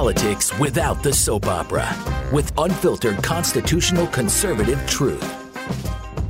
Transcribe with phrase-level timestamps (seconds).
[0.00, 1.86] politics without the soap opera
[2.32, 5.20] with unfiltered constitutional conservative truth.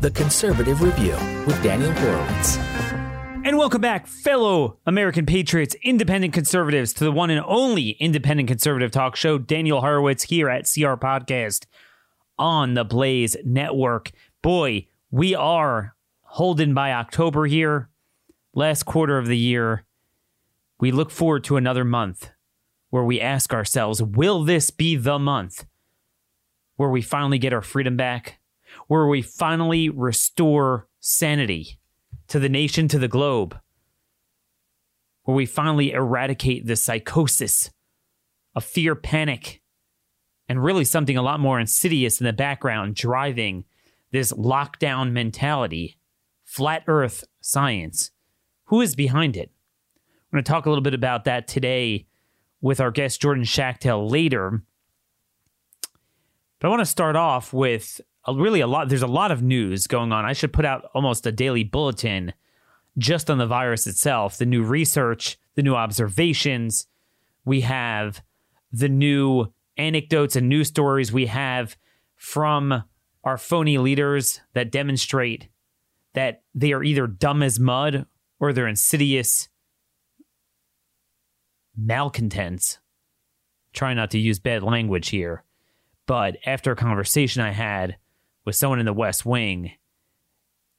[0.00, 1.14] The Conservative Review
[1.46, 2.56] with Daniel Horowitz.
[3.44, 8.90] And welcome back, fellow American patriots, independent conservatives, to the one and only independent conservative
[8.90, 11.66] talk show, Daniel Horowitz, here at CR Podcast
[12.40, 14.10] on the Blaze Network.
[14.42, 17.88] Boy, we are holding by October here,
[18.52, 19.84] last quarter of the year.
[20.80, 22.30] We look forward to another month
[22.90, 25.64] where we ask ourselves, will this be the month
[26.76, 28.38] where we finally get our freedom back?
[28.86, 31.78] Where we finally restore sanity
[32.28, 33.58] to the nation, to the globe?
[35.24, 37.70] Where we finally eradicate the psychosis
[38.54, 39.62] of fear, panic,
[40.48, 43.64] and really something a lot more insidious in the background driving
[44.10, 45.96] this lockdown mentality
[46.44, 48.10] flat earth science.
[48.64, 49.52] Who is behind it?
[49.96, 52.06] I'm going to talk a little bit about that today
[52.60, 54.62] with our guest Jordan Schachtel later.
[56.58, 58.88] But I want to start off with a, really a lot.
[58.88, 60.24] There's a lot of news going on.
[60.24, 62.32] I should put out almost a daily bulletin
[62.98, 66.86] just on the virus itself, the new research, the new observations.
[67.44, 68.22] We have
[68.72, 71.76] the new anecdotes and news stories we have
[72.16, 72.84] from
[73.24, 75.48] our phony leaders that demonstrate
[76.12, 78.06] that they are either dumb as mud
[78.38, 79.48] or they're insidious
[81.76, 82.78] malcontents.
[83.72, 85.44] Try not to use bad language here.
[86.06, 87.96] But after a conversation I had
[88.44, 89.72] with someone in the West Wing,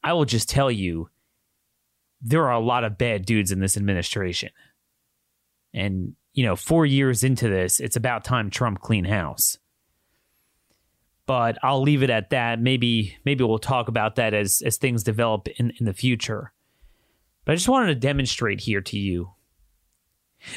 [0.03, 1.09] I will just tell you
[2.21, 4.49] there are a lot of bad dudes in this administration.
[5.73, 9.57] And, you know, four years into this, it's about time Trump clean house
[11.31, 12.59] but I'll leave it at that.
[12.59, 16.51] Maybe maybe we'll talk about that as as things develop in, in the future.
[17.45, 19.31] But I just wanted to demonstrate here to you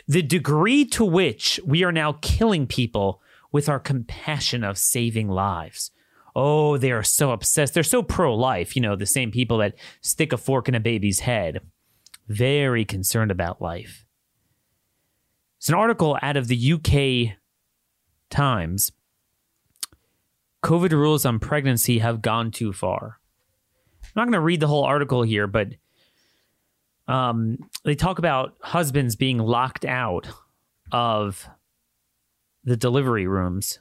[0.06, 3.20] the degree to which we are now killing people
[3.52, 5.90] with our compassion of saving lives.
[6.36, 7.74] Oh, they are so obsessed.
[7.74, 10.80] They're so pro life, you know, the same people that stick a fork in a
[10.80, 11.60] baby's head.
[12.26, 14.04] Very concerned about life.
[15.58, 17.36] It's an article out of the UK
[18.30, 18.90] Times
[20.64, 23.20] COVID rules on pregnancy have gone too far.
[24.02, 25.68] I'm not going to read the whole article here, but
[27.06, 30.28] um, they talk about husbands being locked out
[30.92, 31.48] of
[32.64, 33.78] the delivery rooms,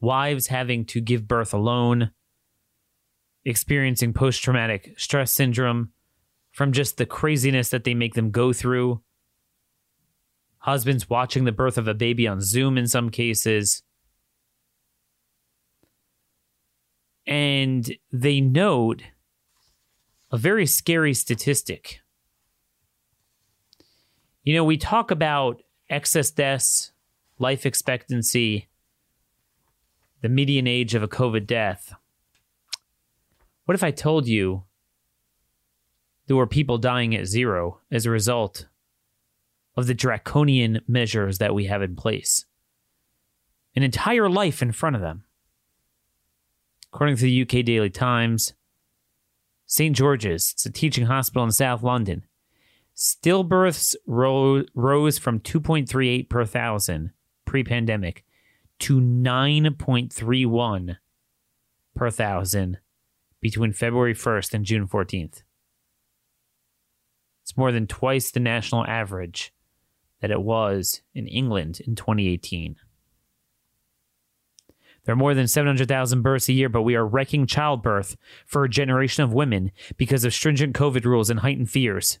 [0.00, 2.10] wives having to give birth alone,
[3.44, 5.90] experiencing post traumatic stress syndrome
[6.52, 9.02] from just the craziness that they make them go through,
[10.58, 13.82] husbands watching the birth of a baby on Zoom in some cases
[17.26, 19.02] and they note
[20.30, 22.00] a very scary statistic.
[24.44, 26.92] You know, we talk about excess deaths,
[27.38, 28.68] life expectancy,
[30.20, 31.94] the median age of a COVID death.
[33.64, 34.64] What if I told you
[36.26, 38.68] there were people dying at zero as a result
[39.76, 42.44] of the draconian measures that we have in place?
[43.74, 45.24] An entire life in front of them.
[46.92, 48.52] According to the UK Daily Times,
[49.66, 49.96] St.
[49.96, 52.26] George's, it's a teaching hospital in South London,
[52.96, 57.12] stillbirths ro- rose from 2.38 per thousand
[57.44, 58.24] pre pandemic
[58.80, 60.96] to 9.31
[61.94, 62.78] per thousand
[63.40, 65.42] between February 1st and June 14th.
[67.42, 69.52] It's more than twice the national average
[70.20, 72.76] that it was in England in 2018.
[75.04, 78.16] There are more than 700,000 births a year, but we are wrecking childbirth
[78.46, 82.18] for a generation of women because of stringent COVID rules and heightened fears.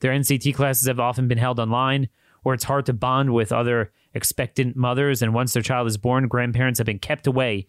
[0.00, 2.08] Their NCT classes have often been held online,
[2.42, 6.28] or it's hard to bond with other expectant mothers, and once their child is born,
[6.28, 7.66] grandparents have been kept away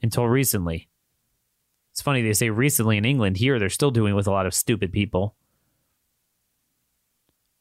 [0.00, 0.88] until recently.
[1.90, 3.36] It's funny they say recently in England.
[3.36, 5.34] Here, they're still doing with a lot of stupid people.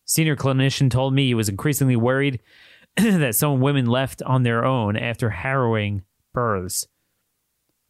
[0.06, 2.40] Senior clinician told me he was increasingly worried
[2.98, 6.04] that some women left on their own after harrowing
[6.34, 6.86] births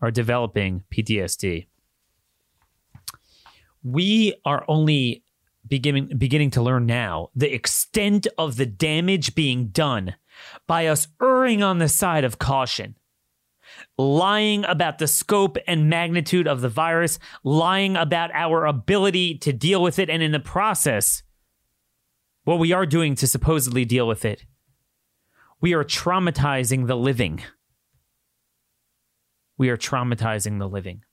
[0.01, 1.67] are developing PTSD.
[3.83, 5.23] We are only
[5.67, 10.15] beginning beginning to learn now the extent of the damage being done
[10.67, 12.95] by us erring on the side of caution.
[13.97, 19.81] Lying about the scope and magnitude of the virus, lying about our ability to deal
[19.81, 21.23] with it, and in the process,
[22.43, 24.45] what we are doing to supposedly deal with it
[25.61, 27.43] we are traumatizing the living.
[29.57, 31.03] We are traumatizing the living.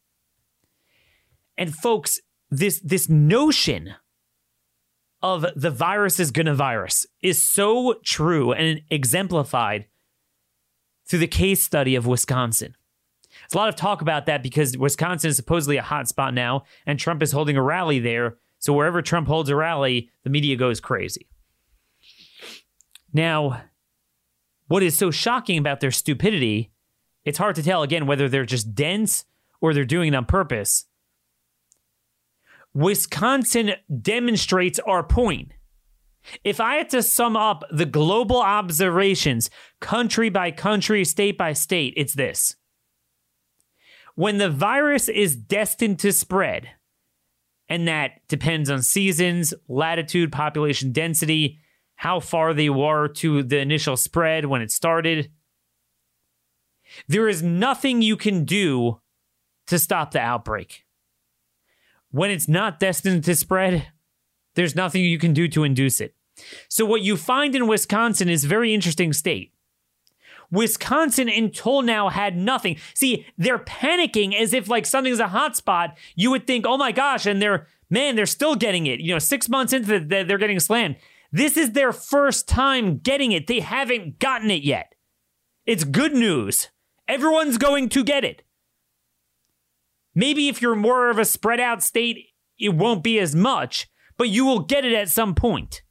[1.58, 2.18] And folks,
[2.50, 3.94] this this notion
[5.22, 9.86] of the virus is gonna virus is so true and exemplified
[11.06, 12.74] through the case study of Wisconsin.
[13.42, 16.64] There's a lot of talk about that because Wisconsin is supposedly a hot spot now,
[16.86, 18.36] and Trump is holding a rally there.
[18.58, 21.28] So wherever Trump holds a rally, the media goes crazy.
[23.12, 23.62] Now,
[24.66, 26.72] what is so shocking about their stupidity,
[27.24, 29.24] it's hard to tell again whether they're just dense
[29.60, 30.84] or they're doing it on purpose.
[32.78, 35.50] Wisconsin demonstrates our point.
[36.44, 41.92] If I had to sum up the global observations, country by country, state by state,
[41.96, 42.54] it's this.
[44.14, 46.68] When the virus is destined to spread,
[47.68, 51.58] and that depends on seasons, latitude, population density,
[51.96, 55.32] how far they were to the initial spread when it started.
[57.08, 59.00] There is nothing you can do
[59.66, 60.84] to stop the outbreak.
[62.10, 63.88] When it's not destined to spread,
[64.54, 66.14] there's nothing you can do to induce it.
[66.68, 69.52] So, what you find in Wisconsin is a very interesting state.
[70.50, 72.78] Wisconsin until now had nothing.
[72.94, 75.94] See, they're panicking as if like something's a hotspot.
[76.14, 79.00] You would think, oh my gosh, and they're man, they're still getting it.
[79.00, 80.96] You know, six months into the, they're getting slammed.
[81.30, 83.46] This is their first time getting it.
[83.46, 84.94] They haven't gotten it yet.
[85.66, 86.68] It's good news.
[87.06, 88.42] Everyone's going to get it.
[90.18, 94.28] Maybe if you're more of a spread out state, it won't be as much, but
[94.28, 95.82] you will get it at some point.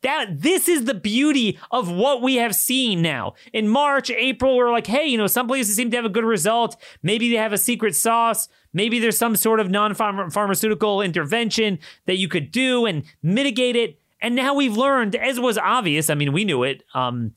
[0.00, 3.34] That this is the beauty of what we have seen now.
[3.52, 6.24] In March, April, we're like, hey, you know, some places seem to have a good
[6.24, 6.78] result.
[7.02, 8.48] Maybe they have a secret sauce.
[8.72, 13.98] Maybe there's some sort of non-pharmaceutical intervention that you could do and mitigate it.
[14.22, 16.08] And now we've learned, as was obvious.
[16.08, 16.84] I mean, we knew it.
[16.94, 17.34] Um,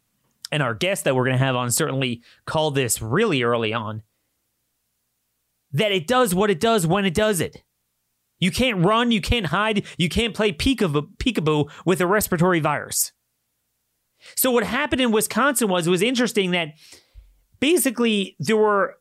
[0.50, 4.04] and our guest that we're going to have on certainly called this really early on
[5.74, 7.64] that it does what it does when it does it.
[8.40, 13.12] You can't run, you can't hide, you can't play peekaboo, peekaboo with a respiratory virus.
[14.36, 16.70] So what happened in Wisconsin was it was interesting that
[17.60, 18.96] basically there were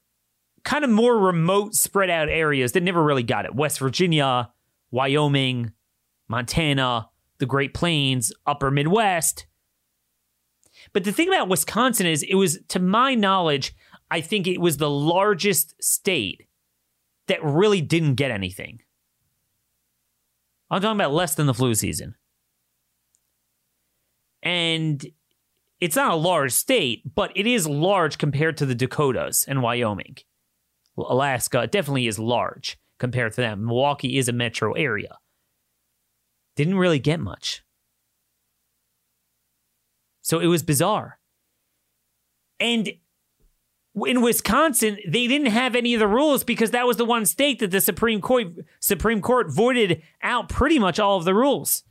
[0.63, 3.55] kind of more remote spread out areas that never really got it.
[3.55, 4.51] West Virginia,
[4.91, 5.73] Wyoming,
[6.29, 7.09] Montana,
[7.39, 9.47] the Great Plains, upper Midwest.
[10.93, 13.75] But the thing about Wisconsin is it was to my knowledge,
[14.11, 16.47] I think it was the largest state
[17.31, 18.81] that really didn't get anything.
[20.69, 22.17] I'm talking about less than the flu season.
[24.43, 25.05] And
[25.81, 30.17] it's not a large state, but it is large compared to the Dakotas and Wyoming.
[30.99, 33.65] Alaska definitely is large compared to them.
[33.65, 35.17] Milwaukee is a metro area.
[36.57, 37.63] Didn't really get much.
[40.23, 41.21] So it was bizarre.
[42.59, 42.91] And
[44.07, 47.59] in Wisconsin, they didn't have any of the rules because that was the one state
[47.59, 48.49] that the Supreme Court
[48.79, 51.85] Supreme Court voided out pretty much all of the rules.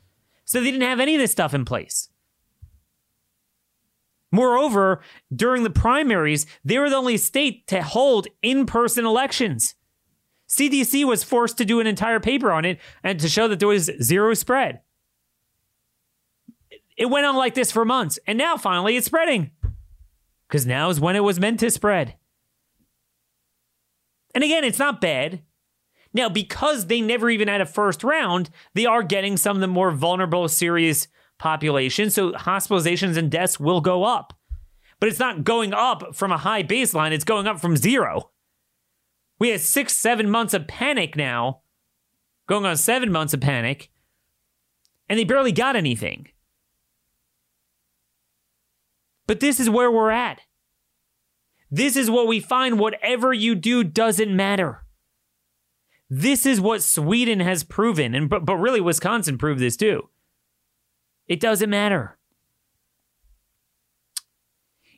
[0.46, 2.10] So they didn't have any of this stuff in place.
[4.32, 5.02] Moreover,
[5.36, 9.76] during the primaries, they were the only state to hold in-person elections.
[10.48, 13.68] CDC was forced to do an entire paper on it and to show that there
[13.68, 14.82] was zero spread.
[16.98, 19.52] It went on like this for months, and now finally it's spreading
[20.50, 22.16] because now is when it was meant to spread.
[24.34, 25.44] And again, it's not bad.
[26.12, 29.68] Now, because they never even had a first round, they are getting some of the
[29.68, 31.08] more vulnerable, serious
[31.38, 32.16] populations.
[32.16, 34.34] So hospitalizations and deaths will go up.
[35.00, 38.32] But it's not going up from a high baseline, it's going up from zero.
[39.40, 41.62] We had six, seven months of panic now,
[42.48, 43.90] going on seven months of panic,
[45.08, 46.28] and they barely got anything.
[49.30, 50.42] But this is where we're at.
[51.70, 52.80] This is what we find.
[52.80, 54.88] Whatever you do doesn't matter.
[56.10, 60.10] This is what Sweden has proven, and but, but really Wisconsin proved this too.
[61.28, 62.18] It doesn't matter.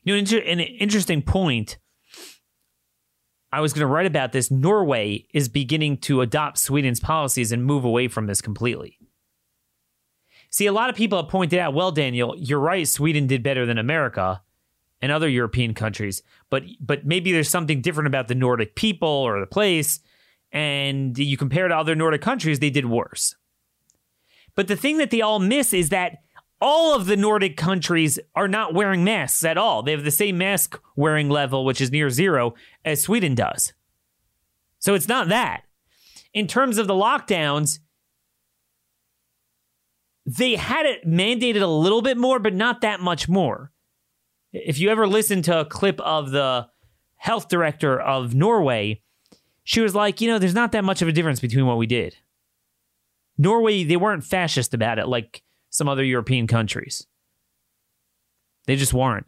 [0.03, 1.77] You know, an interesting point.
[3.51, 4.49] I was going to write about this.
[4.49, 8.97] Norway is beginning to adopt Sweden's policies and move away from this completely.
[10.51, 12.87] See, a lot of people have pointed out, well, Daniel, you're right.
[12.87, 14.41] Sweden did better than America
[15.01, 19.39] and other European countries, but but maybe there's something different about the Nordic people or
[19.39, 19.99] the place,
[20.51, 23.35] and you compare to other Nordic countries, they did worse.
[24.53, 26.19] But the thing that they all miss is that
[26.59, 29.81] all of the Nordic countries are not wearing masks at all.
[29.81, 32.53] They have the same mask wearing level, which is near zero,
[32.85, 33.73] as Sweden does.
[34.77, 35.63] So it's not that.
[36.33, 37.79] In terms of the lockdowns,
[40.25, 43.71] they had it mandated a little bit more, but not that much more.
[44.53, 46.67] If you ever listen to a clip of the
[47.15, 49.01] health director of Norway,
[49.63, 51.87] she was like, you know, there's not that much of a difference between what we
[51.87, 52.17] did.
[53.37, 57.07] Norway, they weren't fascist about it like some other European countries.
[58.65, 59.25] They just weren't.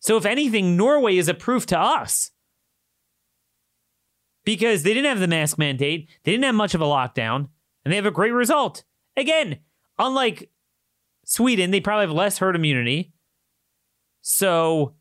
[0.00, 2.30] So, if anything, Norway is a proof to us
[4.44, 7.48] because they didn't have the mask mandate, they didn't have much of a lockdown,
[7.86, 8.82] and they have a great result.
[9.16, 9.60] Again,
[9.96, 10.50] unlike
[11.24, 13.12] Sweden, they probably have less herd immunity.
[14.22, 14.96] So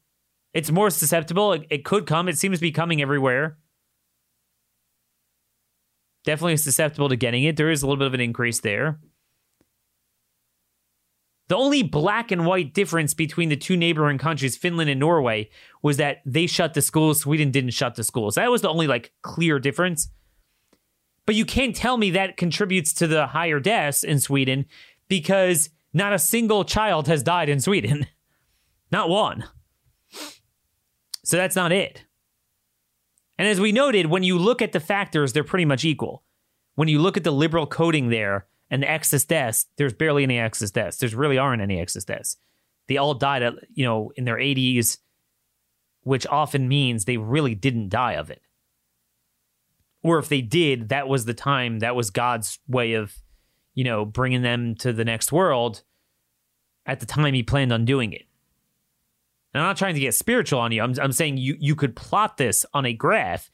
[0.54, 1.54] it's more susceptible.
[1.54, 2.30] It, it could come.
[2.30, 3.58] It seems to be coming everywhere.
[6.26, 7.58] Definitely susceptible to getting it.
[7.58, 9.00] There is a little bit of an increase there.
[11.48, 15.50] The only black and white difference between the two neighboring countries, Finland and Norway,
[15.82, 18.36] was that they shut the schools, Sweden didn't shut the schools.
[18.36, 20.10] That was the only like clear difference.
[21.26, 24.66] But you can't tell me that contributes to the higher deaths in Sweden
[25.08, 28.08] because not a single child has died in Sweden.
[28.92, 29.46] Not one.
[31.24, 32.04] So that's not it.
[33.38, 36.24] And as we noted, when you look at the factors, they're pretty much equal.
[36.76, 40.40] When you look at the liberal coding there and the excess deaths, there's barely any
[40.40, 40.98] excess deaths.
[40.98, 42.38] There's really aren't any excess deaths.
[42.88, 45.00] They all died at, you know, in their 80s,
[46.04, 48.42] which often means they really didn't die of it.
[50.06, 53.16] Or if they did, that was the time, that was God's way of,
[53.74, 55.82] you know, bringing them to the next world
[56.86, 58.28] at the time he planned on doing it.
[59.52, 60.84] And I'm not trying to get spiritual on you.
[60.84, 63.50] I'm, I'm saying you you could plot this on a graph.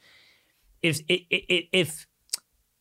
[0.81, 2.07] If if if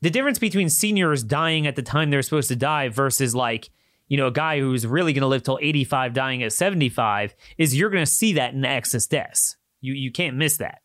[0.00, 3.70] the difference between seniors dying at the time they're supposed to die versus like
[4.08, 7.76] you know a guy who's really going to live till 85 dying at 75 is
[7.76, 9.56] you're going to see that in excess deaths.
[9.80, 10.82] You you can't miss that.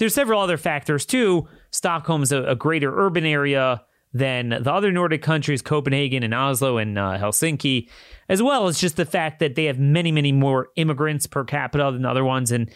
[0.00, 1.46] There's several other factors too.
[1.72, 3.82] Stockholm's a, a greater urban area
[4.14, 7.90] than the other Nordic countries, Copenhagen and Oslo and uh, Helsinki,
[8.26, 11.90] as well as just the fact that they have many, many more immigrants per capita
[11.92, 12.50] than other ones.
[12.50, 12.72] And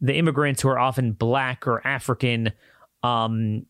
[0.00, 2.52] the immigrants who are often black or African,
[3.04, 3.66] um,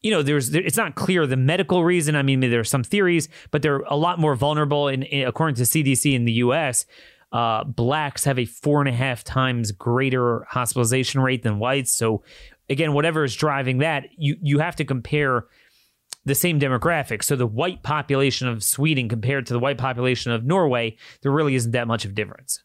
[0.00, 2.16] you know, there's it's not clear the medical reason.
[2.16, 4.88] I mean, there's some theories, but they're a lot more vulnerable.
[4.88, 6.86] In according to CDC in the U.S.,
[7.32, 11.92] uh, blacks have a four and a half times greater hospitalization rate than whites.
[11.92, 12.22] So,
[12.68, 15.46] again, whatever is driving that, you you have to compare
[16.26, 17.22] the same demographic.
[17.22, 21.54] So the white population of Sweden compared to the white population of Norway, there really
[21.54, 22.62] isn't that much of difference.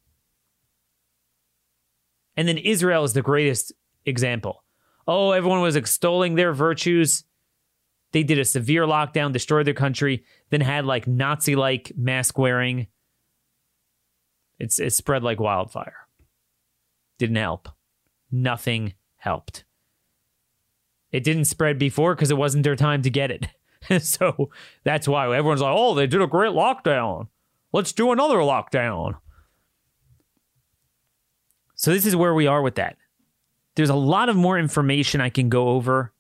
[2.36, 3.72] And then Israel is the greatest
[4.06, 4.64] example.
[5.08, 7.24] Oh, everyone was extolling their virtues.
[8.14, 12.88] They did a severe lockdown, destroyed their country, then had like Nazi like mask wearing.
[14.62, 16.08] It's it spread like wildfire.
[17.18, 17.68] Didn't help.
[18.32, 19.64] Nothing helped.
[21.12, 23.48] It didn't spread before because it wasn't their time to get it.
[24.04, 24.52] so
[24.84, 27.28] that's why everyone's like, oh, they did a great lockdown.
[27.74, 29.16] Let's do another lockdown.
[31.74, 32.98] So this is where we are with that.
[33.76, 36.14] There's a lot of more information I can go over.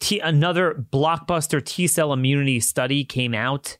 [0.00, 3.76] T- another blockbuster T cell immunity study came out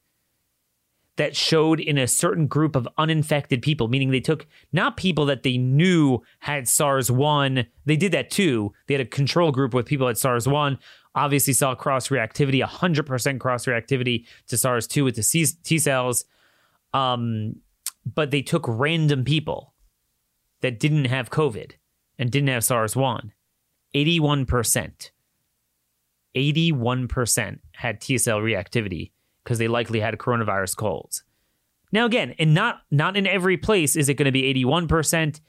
[1.17, 5.43] that showed in a certain group of uninfected people, meaning they took not people that
[5.43, 8.73] they knew had SARS 1, they did that too.
[8.87, 10.79] They had a control group with people at SARS 1,
[11.15, 16.25] obviously saw cross reactivity, 100% cross reactivity to SARS 2 with the T cells.
[16.95, 17.57] Um,
[18.07, 19.75] but they took random people
[20.63, 21.73] that didn't have COVID
[22.19, 23.33] and didn't have SARS 1.
[23.95, 25.11] 81%.
[26.35, 29.12] 81% had T cell reactivity
[29.43, 31.25] because they likely had coronavirus colds.
[31.91, 35.41] Now again, and not not in every place is it going to be 81%,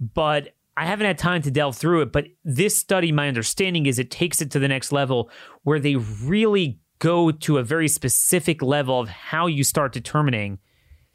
[0.00, 3.98] but I haven't had time to delve through it, but this study my understanding is
[3.98, 5.30] it takes it to the next level
[5.62, 10.58] where they really go to a very specific level of how you start determining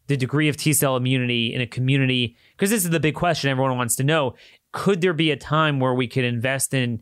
[0.07, 3.49] the degree of T cell immunity in a community because this is the big question
[3.49, 4.35] everyone wants to know.
[4.73, 7.01] Could there be a time where we could invest in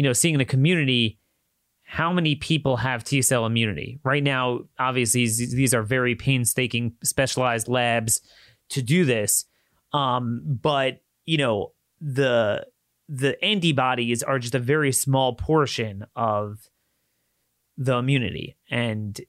[0.00, 1.18] you know, seeing in a community
[1.90, 3.98] how many people have T cell immunity?
[4.04, 8.20] Right now, obviously, these are very painstaking, specialized labs
[8.68, 9.44] to do this.
[9.92, 12.64] Um, but you know, the
[13.08, 16.60] the antibodies are just a very small portion of
[17.76, 18.56] the immunity.
[18.70, 19.20] And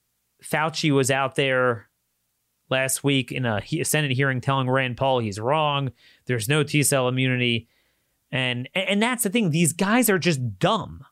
[0.44, 1.90] Fauci was out there
[2.70, 5.92] last week in a Senate hearing telling Rand Paul he's wrong.
[6.28, 7.70] There's no T cell immunity.
[8.32, 9.50] And and that's the thing.
[9.50, 11.04] These guys are just dumb.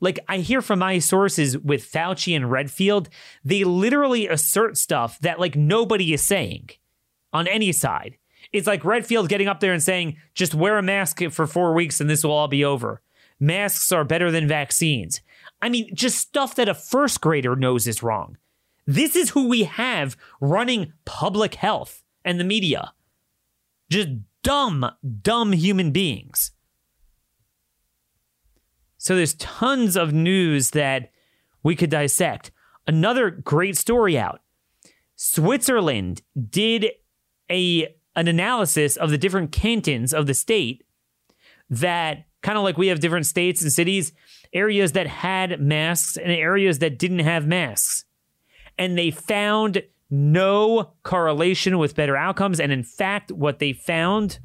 [0.00, 3.08] Like I hear from my sources with Fauci and Redfield,
[3.44, 6.70] they literally assert stuff that like nobody is saying
[7.32, 8.16] on any side.
[8.52, 12.00] It's like Redfield getting up there and saying, just wear a mask for four weeks
[12.00, 13.02] and this will all be over.
[13.38, 15.20] Masks are better than vaccines.
[15.60, 18.38] I mean, just stuff that a first grader knows is wrong.
[18.86, 22.92] This is who we have running public health and the media.
[23.90, 24.08] Just
[24.42, 24.88] dumb,
[25.22, 26.52] dumb human beings.
[29.06, 31.12] So there's tons of news that
[31.62, 32.50] we could dissect.
[32.88, 34.40] Another great story out.
[35.14, 36.90] Switzerland did
[37.48, 37.86] a
[38.16, 40.82] an analysis of the different cantons of the state
[41.70, 44.12] that kind of like we have different states and cities,
[44.52, 48.06] areas that had masks and areas that didn't have masks.
[48.76, 52.58] And they found no correlation with better outcomes.
[52.58, 54.40] And in fact, what they found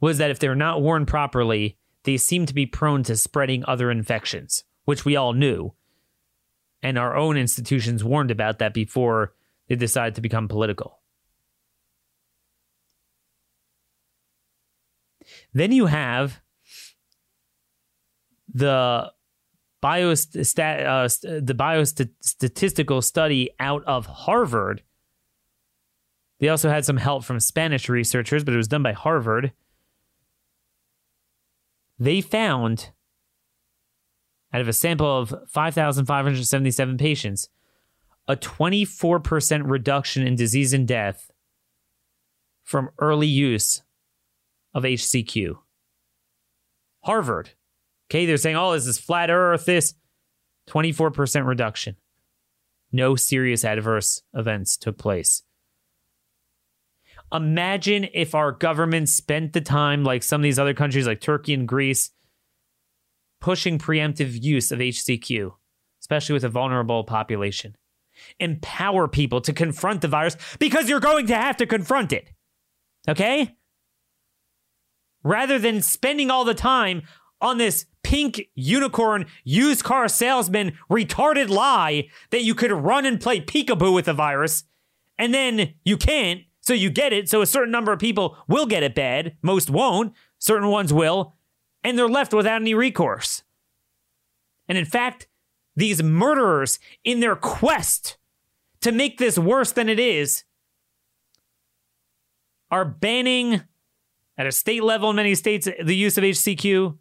[0.00, 3.90] was that if they're not worn properly, they seem to be prone to spreading other
[3.90, 5.74] infections, which we all knew.
[6.82, 9.32] And our own institutions warned about that before
[9.68, 11.00] they decided to become political.
[15.54, 16.40] Then you have
[18.52, 19.10] the
[19.82, 21.08] biostat uh,
[21.40, 24.82] the biostatistical study out of Harvard.
[26.40, 29.52] They also had some help from Spanish researchers, but it was done by Harvard.
[31.98, 32.90] They found
[34.52, 37.48] out of a sample of 5,577 patients
[38.26, 41.30] a 24% reduction in disease and death
[42.62, 43.82] from early use
[44.72, 45.56] of HCQ.
[47.04, 47.50] Harvard.
[48.08, 49.94] Okay, they're saying, oh, this is flat earth, this
[50.68, 51.96] 24% reduction.
[52.92, 55.42] No serious adverse events took place.
[57.34, 61.52] Imagine if our government spent the time, like some of these other countries like Turkey
[61.52, 62.10] and Greece,
[63.40, 65.52] pushing preemptive use of HCQ,
[66.00, 67.74] especially with a vulnerable population.
[68.38, 72.30] Empower people to confront the virus because you're going to have to confront it.
[73.08, 73.56] Okay?
[75.24, 77.02] rather than spending all the time
[77.40, 83.40] on this pink unicorn used car salesman retarded lie that you could run and play
[83.40, 84.64] peekaboo with the virus
[85.18, 87.28] and then you can't so you get it.
[87.28, 90.14] So a certain number of people will get it bad most won't.
[90.38, 91.34] Certain ones will.
[91.82, 93.42] And they're left without any recourse.
[94.68, 95.28] And in fact
[95.76, 98.16] these murderers in their quest
[98.80, 100.44] to make this worse than it is
[102.70, 103.62] are banning
[104.36, 106.96] at a state level, in many states, the use of HCQ.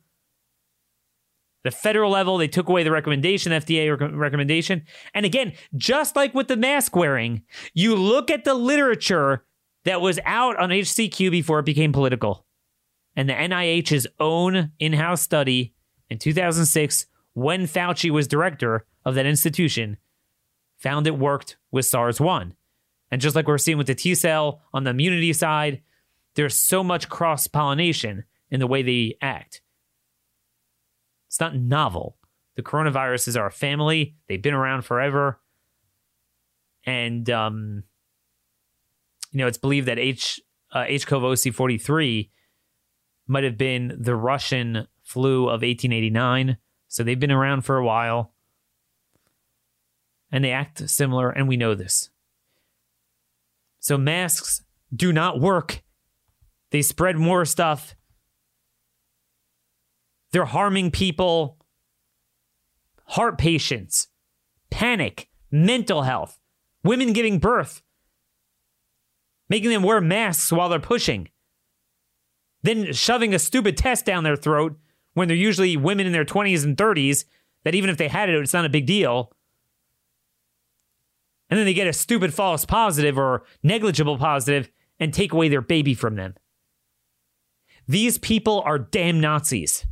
[1.63, 4.83] The federal level, they took away the recommendation, FDA rec- recommendation.
[5.13, 9.45] And again, just like with the mask wearing, you look at the literature
[9.85, 12.45] that was out on HCQ before it became political.
[13.15, 15.73] And the NIH's own in house study
[16.09, 19.97] in 2006, when Fauci was director of that institution,
[20.77, 22.53] found it worked with SARS 1.
[23.11, 25.81] And just like we're seeing with the T cell on the immunity side,
[26.35, 29.61] there's so much cross pollination in the way they act.
[31.27, 32.17] It's not novel.
[32.55, 35.39] The coronaviruses are a family, they've been around forever.
[36.85, 37.83] And, um,
[39.33, 40.39] you know, it's believed that H,
[40.71, 42.29] uh, HCOV OC43
[43.27, 46.57] might have been the Russian flu of 1889.
[46.87, 48.33] So they've been around for a while.
[50.31, 52.09] And they act similar, and we know this.
[53.79, 54.63] So masks
[54.95, 55.83] do not work
[56.73, 57.95] they spread more stuff.
[60.31, 61.59] They're harming people,
[63.05, 64.07] heart patients,
[64.71, 66.39] panic, mental health,
[66.83, 67.83] women giving birth,
[69.53, 71.29] making them wear masks while they're pushing,
[72.63, 74.75] then shoving a stupid test down their throat
[75.13, 77.25] when they're usually women in their 20s and 30s
[77.63, 79.31] that even if they had it, it's not a big deal.
[81.51, 85.61] And then they get a stupid false positive or negligible positive and take away their
[85.61, 86.33] baby from them.
[87.87, 89.85] These people are damn Nazis.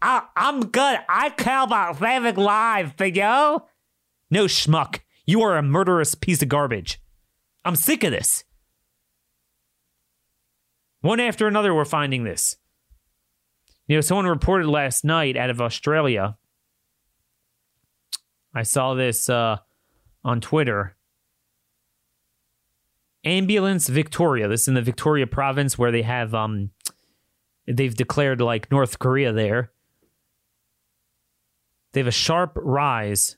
[0.00, 1.00] I, I'm good.
[1.08, 3.66] I care about saving lives, yo.
[4.30, 5.00] No schmuck.
[5.26, 7.00] You are a murderous piece of garbage.
[7.64, 8.44] I'm sick of this.
[11.06, 12.56] One after another, we're finding this.
[13.86, 16.36] You know, someone reported last night out of Australia.
[18.52, 19.58] I saw this uh,
[20.24, 20.96] on Twitter.
[23.24, 24.48] Ambulance Victoria.
[24.48, 26.70] This is in the Victoria province where they have um,
[27.68, 29.70] they've declared like North Korea there.
[31.92, 33.36] They have a sharp rise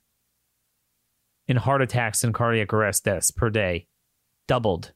[1.47, 3.89] in heart attacks and cardiac arrest deaths per day,
[4.47, 4.93] doubled,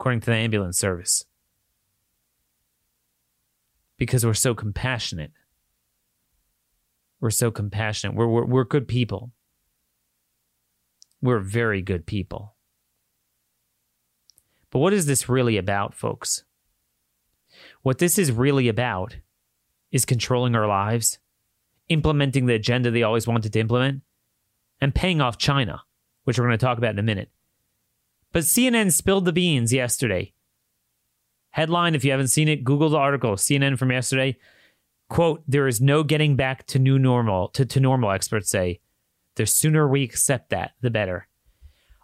[0.00, 1.26] according to the ambulance service.
[4.00, 5.30] Because we're so compassionate.
[7.20, 8.16] We're so compassionate.
[8.16, 9.30] We're, we're, we're good people.
[11.20, 12.54] We're very good people.
[14.70, 16.44] But what is this really about, folks?
[17.82, 19.16] What this is really about
[19.92, 21.18] is controlling our lives,
[21.90, 24.00] implementing the agenda they always wanted to implement,
[24.80, 25.82] and paying off China,
[26.24, 27.28] which we're going to talk about in a minute.
[28.32, 30.32] But CNN spilled the beans yesterday.
[31.50, 34.36] Headline, if you haven't seen it, Google the article, CNN from yesterday.
[35.08, 38.80] Quote, there is no getting back to new normal, to, to normal, experts say.
[39.34, 41.26] The sooner we accept that, the better.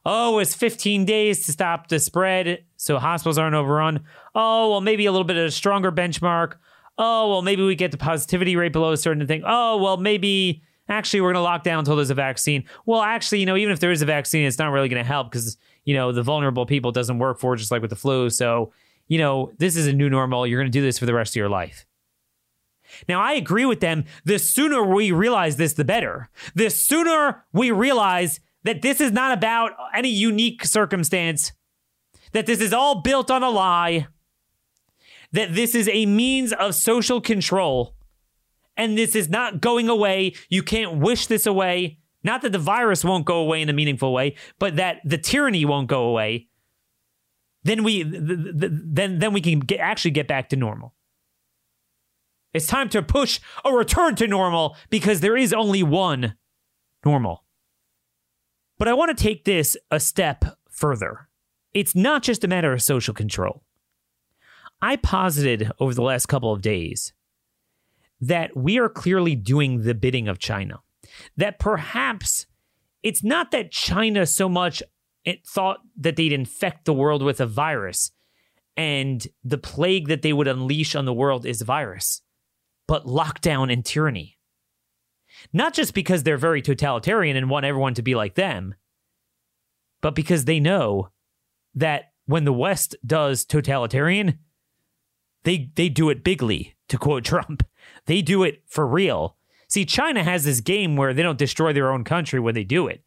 [0.05, 4.05] Oh, it's 15 days to stop the spread so hospitals aren't overrun.
[4.35, 6.55] Oh, well, maybe a little bit of a stronger benchmark.
[6.99, 9.43] Oh, well, maybe we get the positivity rate below a certain thing.
[9.45, 12.65] Oh, well, maybe actually we're going to lock down until there's a vaccine.
[12.87, 15.07] Well, actually, you know, even if there is a vaccine, it's not really going to
[15.07, 18.31] help because, you know, the vulnerable people doesn't work for just like with the flu.
[18.31, 18.73] So,
[19.09, 20.47] you know, this is a new normal.
[20.47, 21.87] You're going to do this for the rest of your life.
[23.09, 24.05] Now, I agree with them.
[24.25, 26.29] The sooner we realize this, the better.
[26.55, 31.53] The sooner we realize that this is not about any unique circumstance,
[32.33, 34.07] that this is all built on a lie,
[35.33, 37.95] that this is a means of social control,
[38.77, 40.35] and this is not going away.
[40.49, 41.99] You can't wish this away.
[42.23, 45.64] Not that the virus won't go away in a meaningful way, but that the tyranny
[45.64, 46.49] won't go away.
[47.67, 50.95] Then we then then we can get, actually get back to normal.
[52.55, 56.37] It's time to push a return to normal because there is only one
[57.05, 57.45] normal.
[58.79, 61.29] But I want to take this a step further.
[61.75, 63.65] It's not just a matter of social control.
[64.81, 67.15] I posited over the last couple of days
[68.21, 70.83] that we are clearly doing the bidding of China.
[71.37, 72.47] That perhaps
[73.03, 74.85] it's not that China so much
[75.27, 78.11] it thought that they'd infect the world with a virus
[78.79, 82.23] and the plague that they would unleash on the world is virus
[82.87, 84.39] but lockdown and tyranny.
[85.53, 88.75] Not just because they're very totalitarian and want everyone to be like them,
[90.01, 91.11] but because they know
[91.75, 94.39] that when the West does totalitarian,
[95.45, 97.65] they they do it bigly, to quote Trump.
[98.07, 99.37] They do it for real.
[99.69, 102.87] See, China has this game where they don't destroy their own country when they do
[102.87, 103.03] it.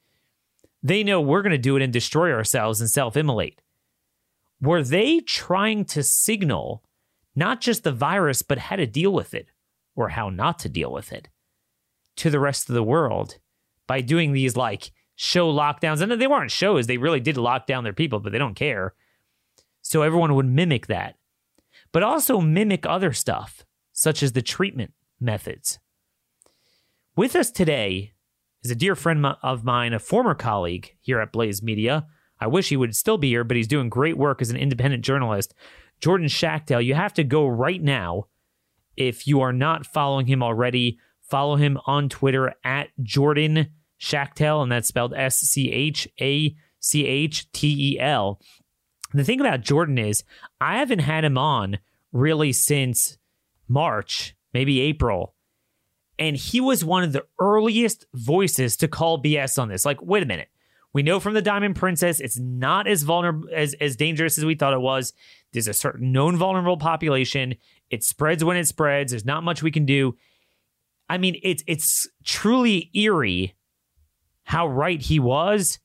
[0.82, 3.62] They know we're going to do it and destroy ourselves and self immolate.
[4.62, 6.84] Were they trying to signal
[7.36, 9.52] not just the virus, but how to deal with it?
[10.00, 11.28] or how not to deal with it
[12.16, 13.38] to the rest of the world
[13.86, 16.02] by doing these like show lockdowns.
[16.02, 18.94] And they weren't shows, they really did lock down their people, but they don't care.
[19.82, 21.16] So everyone would mimic that,
[21.92, 25.80] but also mimic other stuff, such as the treatment methods.
[27.18, 28.14] With us today
[28.64, 32.06] is a dear friend of mine, a former colleague here at Blaze Media.
[32.40, 35.04] I wish he would still be here, but he's doing great work as an independent
[35.04, 35.54] journalist.
[36.00, 38.26] Jordan Schachtel, you have to go right now
[39.00, 44.72] if you are not following him already, follow him on Twitter at Jordan Schachtel, and
[44.72, 48.40] that's spelled S C H A C H T E L.
[49.14, 50.24] The thing about Jordan is,
[50.62, 51.80] I haven't had him on
[52.12, 53.18] really since
[53.68, 55.34] March, maybe April.
[56.20, 59.86] And he was one of the earliest voices to call BS on this.
[59.86, 60.50] Like, wait a minute.
[60.92, 64.56] We know from the Diamond Princess, it's not as vulnerable as, as dangerous as we
[64.56, 65.14] thought it was.
[65.54, 67.56] There's a certain known vulnerable population.
[67.90, 69.12] It spreads when it spreads.
[69.12, 70.18] There's not much we can do.
[71.08, 73.56] I mean, it's it's truly eerie
[74.44, 75.80] how right he was.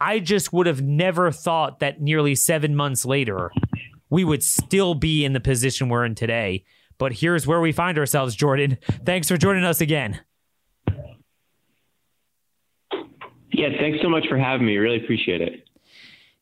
[0.00, 3.50] I just would have never thought that nearly seven months later,
[4.10, 6.64] we would still be in the position we're in today.
[6.98, 8.78] But here's where we find ourselves, Jordan.
[9.04, 10.20] Thanks for joining us again.
[13.52, 14.76] Yeah, thanks so much for having me.
[14.76, 15.66] Really appreciate it.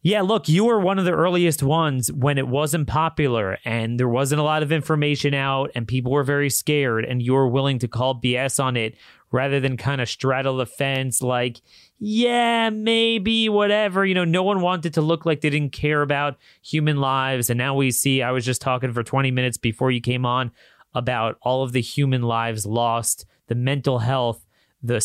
[0.02, 4.08] Yeah, look, you were one of the earliest ones when it wasn't popular and there
[4.08, 7.78] wasn't a lot of information out and people were very scared and you were willing
[7.78, 8.96] to call BS on it
[9.32, 11.62] rather than kind of straddle the fence like,
[11.98, 14.04] yeah, maybe, whatever.
[14.04, 17.50] You know, no one wanted to look like they didn't care about human lives.
[17.50, 20.50] And now we see, I was just talking for 20 minutes before you came on
[20.94, 24.44] about all of the human lives lost, the mental health
[24.84, 25.00] the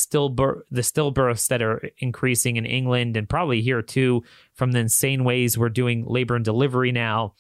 [0.70, 4.22] the stillbirths that are increasing in England and probably here too
[4.54, 7.34] from the insane ways we're doing labor and delivery now.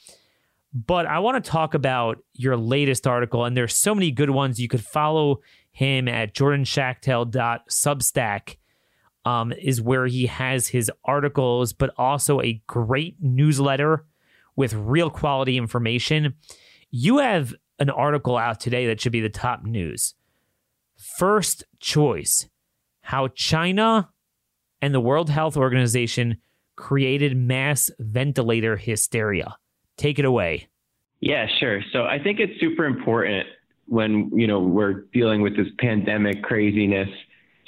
[0.73, 4.57] But I want to talk about your latest article, and there's so many good ones.
[4.59, 8.55] You could follow him at jordanschachtel.substack
[9.25, 14.05] um, is where he has his articles, but also a great newsletter
[14.55, 16.36] with real quality information.
[16.91, 20.15] You have an article out today that should be the top news
[20.99, 22.47] first choice
[23.01, 24.10] how China
[24.82, 26.38] and the World Health Organization
[26.75, 29.58] created mass ventilator hysteria.
[29.97, 30.67] Take it away.
[31.19, 31.82] Yeah, sure.
[31.91, 33.47] So I think it's super important
[33.88, 37.10] when, you know, we're dealing with this pandemic craziness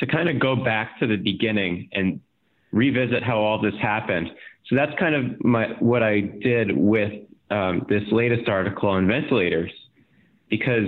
[0.01, 2.19] to kind of go back to the beginning and
[2.71, 4.29] revisit how all this happened.
[4.67, 7.13] So that's kind of my what I did with
[7.51, 9.71] um, this latest article on ventilators,
[10.49, 10.87] because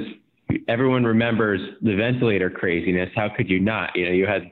[0.67, 3.09] everyone remembers the ventilator craziness.
[3.15, 3.95] How could you not?
[3.95, 4.51] You know, you had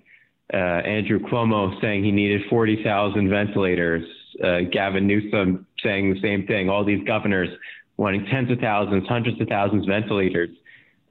[0.54, 4.04] uh, Andrew Cuomo saying he needed 40,000 ventilators,
[4.44, 7.50] uh, Gavin Newsom saying the same thing, all these governors
[7.98, 10.50] wanting tens of thousands, hundreds of thousands of ventilators.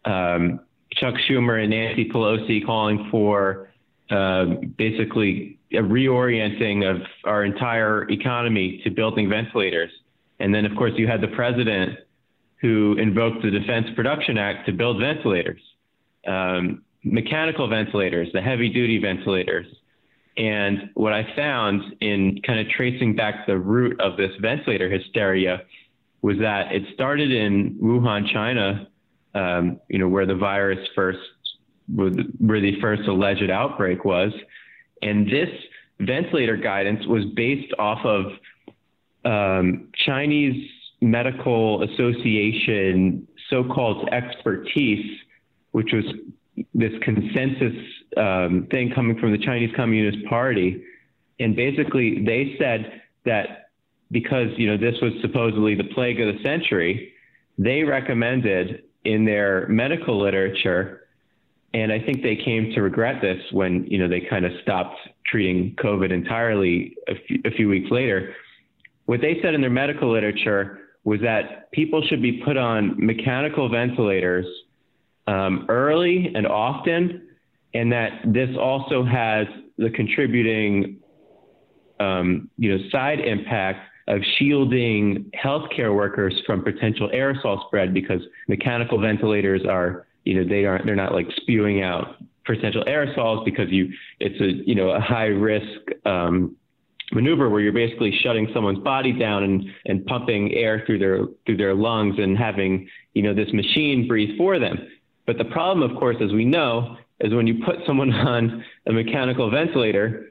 [0.05, 0.61] um,
[0.95, 3.73] Chuck Schumer and Nancy Pelosi calling for
[4.11, 9.91] uh, basically a reorienting of our entire economy to building ventilators.
[10.41, 11.99] And then, of course, you had the president
[12.61, 15.61] who invoked the Defense Production Act to build ventilators,
[16.27, 19.67] um, mechanical ventilators, the heavy duty ventilators.
[20.37, 25.63] And what I found in kind of tracing back the root of this ventilator hysteria
[26.23, 28.89] was that it started in Wuhan, China,
[29.35, 31.19] um, you know, where the virus first,
[31.95, 32.11] where
[32.61, 34.33] the first alleged outbreak was.
[35.03, 35.49] And this
[36.01, 38.27] ventilator guidance was based off of
[39.25, 45.19] um, Chinese Medical Association so-called expertise,
[45.73, 46.05] which was
[46.75, 47.75] this consensus
[48.17, 50.83] um, thing coming from the Chinese Communist Party,
[51.39, 53.71] and basically they said that
[54.11, 57.13] because you know this was supposedly the plague of the century,
[57.59, 61.09] they recommended in their medical literature,
[61.73, 64.97] and I think they came to regret this when you know they kind of stopped
[65.27, 68.35] treating COVID entirely a few, a few weeks later.
[69.07, 73.69] What they said in their medical literature was that people should be put on mechanical
[73.69, 74.47] ventilators
[75.27, 77.29] um, early and often,
[77.75, 79.47] and that this also has
[79.79, 80.99] the contributing,
[81.99, 89.01] um, you know, side impact of shielding healthcare workers from potential aerosol spread because mechanical
[89.01, 93.89] ventilators are, you know, they aren't, they're not like spewing out potential aerosols because you,
[94.19, 96.57] it's a, you know, a high risk um,
[97.13, 101.57] maneuver where you're basically shutting someone's body down and, and pumping air through their through
[101.57, 104.79] their lungs and having you know this machine breathe for them.
[105.27, 108.93] But the problem, of course, as we know, is when you put someone on a
[108.93, 110.30] mechanical ventilator,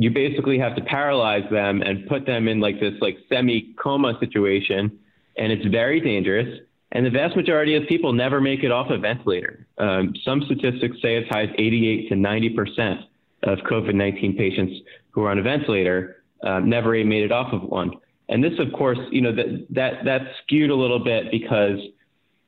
[0.00, 4.16] you basically have to paralyze them and put them in like this like semi coma
[4.20, 4.96] situation,
[5.36, 6.60] and it's very dangerous.
[6.92, 9.66] And the vast majority of people never make it off a ventilator.
[9.76, 13.00] Um, some statistics say as high as 88 to 90 percent
[13.42, 14.74] of COVID-19 patients
[15.10, 17.90] who are on a ventilator um, never made it off of one.
[18.28, 21.78] And this, of course, you know, that, that, that's skewed a little bit because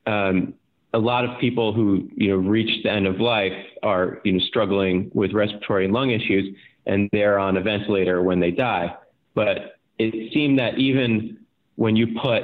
[0.05, 0.53] um,
[0.93, 4.39] a lot of people who, you know, reach the end of life are, you know,
[4.47, 6.55] struggling with respiratory and lung issues
[6.91, 8.93] and they're on a ventilator when they die.
[9.33, 11.37] But it seemed that even
[11.75, 12.43] when you put,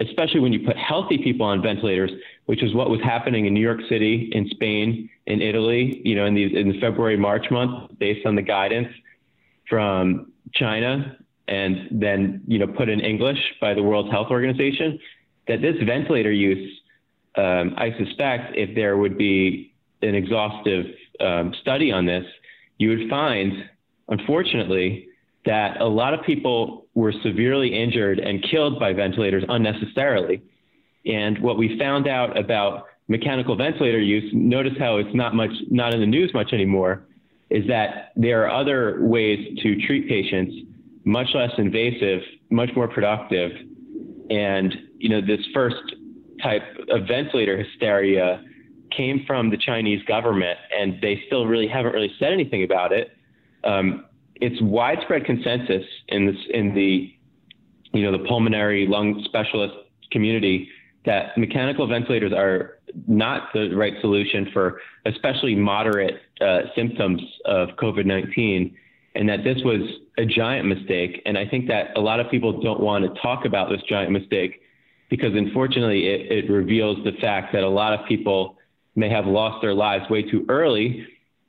[0.00, 2.12] especially when you put healthy people on ventilators,
[2.46, 6.26] which is what was happening in New York City, in Spain, in Italy, you know,
[6.26, 8.88] in the, in February, March month, based on the guidance
[9.68, 11.16] from China
[11.48, 14.98] and then you know put in English by the World Health Organization,
[15.48, 16.80] that this ventilator use,
[17.36, 20.86] um, I suspect, if there would be an exhaustive
[21.20, 22.24] um, study on this,
[22.76, 23.68] you would find,
[24.08, 25.08] unfortunately,
[25.46, 30.42] that a lot of people were severely injured and killed by ventilators unnecessarily.
[31.06, 35.94] And what we found out about mechanical ventilator use, notice how it's not much, not
[35.94, 37.04] in the news much anymore,
[37.50, 40.54] is that there are other ways to treat patients,
[41.04, 43.52] much less invasive, much more productive.
[44.28, 45.76] And, you know, this first
[46.42, 48.44] type of ventilator hysteria
[48.94, 53.16] came from the Chinese government, and they still really haven't really said anything about it.
[53.64, 54.04] Um,
[54.36, 57.12] it's widespread consensus in this in the
[57.92, 59.74] you know the pulmonary lung specialist
[60.10, 60.68] community
[61.04, 68.06] that mechanical ventilators are not the right solution for especially moderate uh, symptoms of COVID
[68.06, 68.76] 19,
[69.14, 69.80] and that this was
[70.18, 71.22] a giant mistake.
[71.26, 74.12] And I think that a lot of people don't want to talk about this giant
[74.12, 74.60] mistake
[75.10, 78.56] because unfortunately it, it reveals the fact that a lot of people
[78.94, 81.06] may have lost their lives way too early.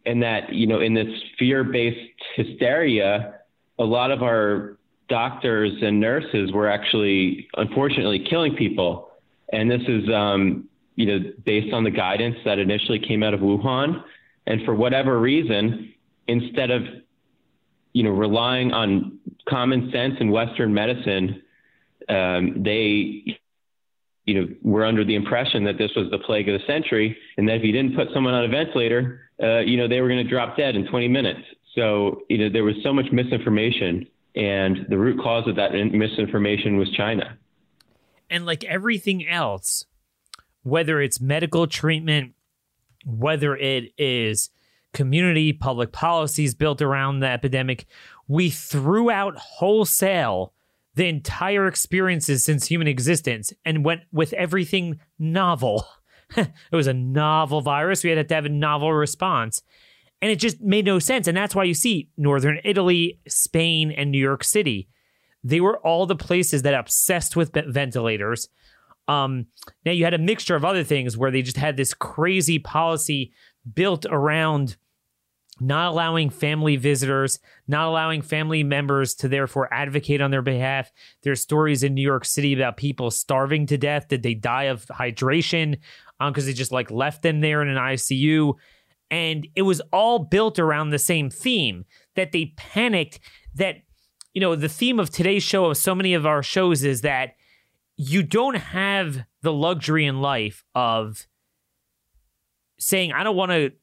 [0.09, 3.41] And that, you know, in this fear based hysteria,
[3.77, 9.11] a lot of our doctors and nurses were actually, unfortunately, killing people.
[9.53, 13.41] And this is, um, you know, based on the guidance that initially came out of
[13.41, 14.03] Wuhan.
[14.47, 15.93] And for whatever reason,
[16.27, 16.81] instead of,
[17.93, 21.43] you know, relying on common sense and Western medicine,
[22.09, 23.39] um, they,
[24.29, 27.49] you know, were under the impression that this was the plague of the century, and
[27.49, 30.23] that if you didn't put someone on a ventilator, uh, you know, they were going
[30.23, 31.39] to drop dead in 20 minutes.
[31.73, 36.77] So, you know, there was so much misinformation, and the root cause of that misinformation
[36.77, 37.39] was China.
[38.29, 39.85] And like everything else,
[40.61, 42.33] whether it's medical treatment,
[43.03, 44.51] whether it is
[44.93, 47.87] community public policies built around the epidemic,
[48.27, 50.53] we threw out wholesale
[50.95, 55.85] the entire experiences since human existence and went with everything novel.
[56.37, 58.03] it was a novel virus.
[58.03, 59.61] We had to have a novel response.
[60.21, 61.27] And it just made no sense.
[61.27, 64.89] And that's why you see Northern Italy, Spain, and New York City.
[65.43, 68.49] They were all the places that obsessed with ventilators
[69.07, 69.47] Um,
[69.85, 73.31] now you had a mixture of other things where they just had this crazy policy
[73.73, 74.77] built around
[75.59, 80.91] not allowing family visitors, not allowing family members to therefore advocate on their behalf.
[81.23, 84.07] There's stories in New York City about people starving to death.
[84.07, 85.77] Did they die of hydration
[86.19, 88.53] because um, they just like left them there in an ICU?
[89.11, 93.19] And it was all built around the same theme that they panicked
[93.55, 93.77] that,
[94.33, 97.35] you know, the theme of today's show, of so many of our shows, is that
[97.97, 101.27] you don't have the luxury in life of
[102.79, 103.73] saying, I don't want to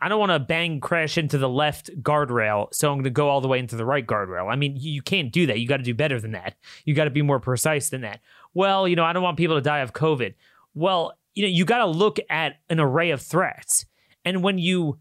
[0.00, 3.28] I don't want to bang crash into the left guardrail, so I'm going to go
[3.28, 4.50] all the way into the right guardrail.
[4.50, 5.58] I mean, you, you can't do that.
[5.58, 6.54] You got to do better than that.
[6.84, 8.20] You got to be more precise than that.
[8.54, 10.34] Well, you know, I don't want people to die of COVID.
[10.74, 13.86] Well, you know, you got to look at an array of threats.
[14.24, 14.98] And when you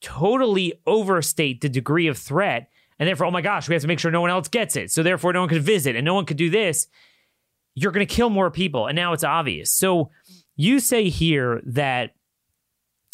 [0.00, 3.98] totally overstate the degree of threat, and therefore, oh my gosh, we have to make
[3.98, 4.90] sure no one else gets it.
[4.90, 6.86] So therefore, no one could visit and no one could do this.
[7.74, 8.86] You're going to kill more people.
[8.86, 9.72] And now it's obvious.
[9.72, 10.10] So
[10.56, 12.14] you say here that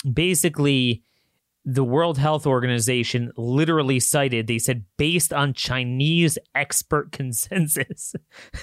[0.02, 1.02] basically
[1.64, 8.14] the World Health Organization literally cited, they said, based on Chinese expert consensus,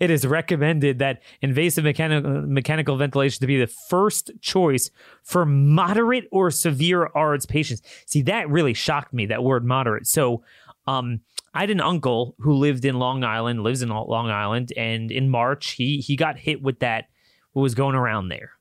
[0.00, 4.90] it is recommended that invasive mechanical, mechanical ventilation to be the first choice
[5.22, 7.82] for moderate or severe ARDS patients.
[8.06, 10.06] See, that really shocked me, that word moderate.
[10.06, 10.42] So,
[10.86, 11.20] um,
[11.54, 15.28] I had an uncle who lived in Long Island, lives in Long Island, and in
[15.28, 17.06] March he he got hit with that
[17.52, 18.52] what was going around there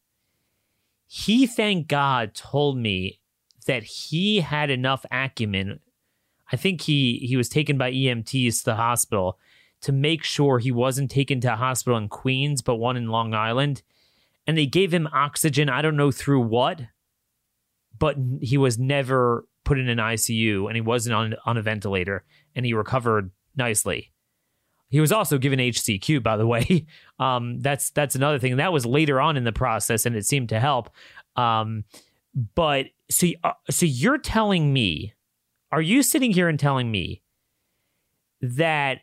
[1.08, 3.20] he, thank God, told me
[3.66, 5.80] that he had enough acumen.
[6.52, 9.38] I think he he was taken by EMTs to the hospital
[9.82, 13.34] to make sure he wasn't taken to a hospital in Queens, but one in Long
[13.34, 13.84] Island.
[14.46, 15.70] And they gave him oxygen.
[15.70, 16.82] I don't know through what,
[18.00, 22.24] but he was never put in an ICU and he wasn't on, on a ventilator
[22.56, 24.12] and he recovered nicely.
[24.90, 26.86] He was also given HCQ, by the way.
[27.20, 28.58] Um, that's that's another thing.
[28.58, 30.92] That was later on in the process, and it seemed to help.
[31.36, 31.84] Um,
[32.54, 35.16] but so uh, so you're telling me,
[35.72, 37.24] are you sitting here and telling me
[38.40, 39.00] that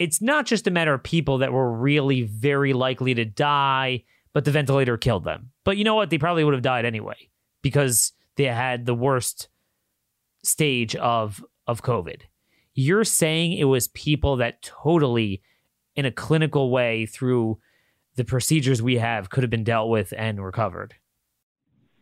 [0.00, 4.02] it's not just a matter of people that were really very likely to die,
[4.32, 5.50] but the ventilator killed them.
[5.64, 6.10] But you know what?
[6.10, 7.28] They probably would have died anyway
[7.62, 9.48] because they had the worst
[10.42, 12.22] stage of of COVID.
[12.74, 15.42] You're saying it was people that totally,
[15.94, 17.58] in a clinical way, through
[18.16, 20.94] the procedures we have, could have been dealt with and recovered.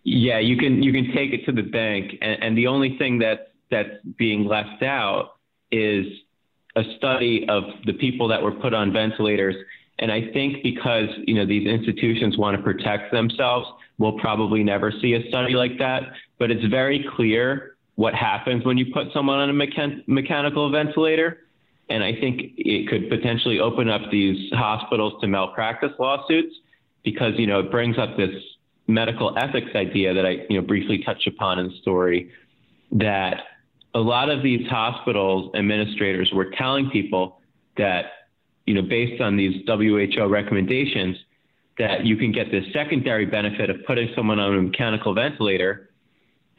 [0.03, 3.19] Yeah, you can you can take it to the bank, and, and the only thing
[3.19, 5.37] that that's being left out
[5.71, 6.07] is
[6.77, 9.55] a study of the people that were put on ventilators.
[9.99, 14.91] And I think because you know these institutions want to protect themselves, we'll probably never
[15.03, 16.03] see a study like that.
[16.39, 21.41] But it's very clear what happens when you put someone on a mechan- mechanical ventilator.
[21.91, 26.55] And I think it could potentially open up these hospitals to malpractice lawsuits
[27.05, 28.31] because, you know, it brings up this
[28.87, 32.31] medical ethics idea that I, you know, briefly touched upon in the story
[32.93, 33.43] that
[33.95, 37.43] a lot of these hospitals administrators were telling people
[37.77, 38.13] that,
[38.65, 41.19] you know, based on these WHO recommendations,
[41.77, 45.90] that you can get the secondary benefit of putting someone on a mechanical ventilator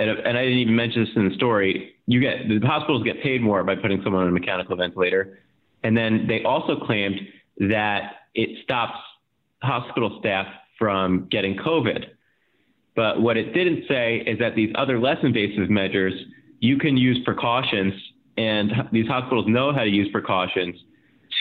[0.01, 3.21] and, and I didn't even mention this in the story, you get the hospitals get
[3.21, 5.39] paid more by putting someone on a mechanical ventilator.
[5.83, 7.19] And then they also claimed
[7.69, 8.97] that it stops
[9.61, 10.47] hospital staff
[10.79, 12.05] from getting COVID.
[12.95, 16.13] But what it didn't say is that these other less invasive measures,
[16.59, 17.93] you can use precautions,
[18.37, 20.75] and these hospitals know how to use precautions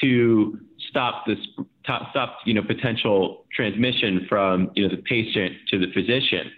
[0.02, 0.58] to
[0.90, 1.38] stop this,
[2.10, 6.50] stop you know potential transmission from you know the patient to the physician.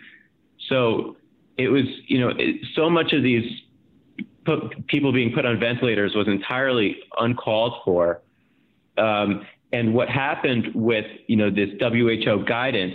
[0.68, 1.16] So
[1.56, 3.44] it was, you know, it, so much of these
[4.44, 8.22] put, people being put on ventilators was entirely uncalled for.
[8.98, 12.94] Um, and what happened with, you know, this WHO guidance,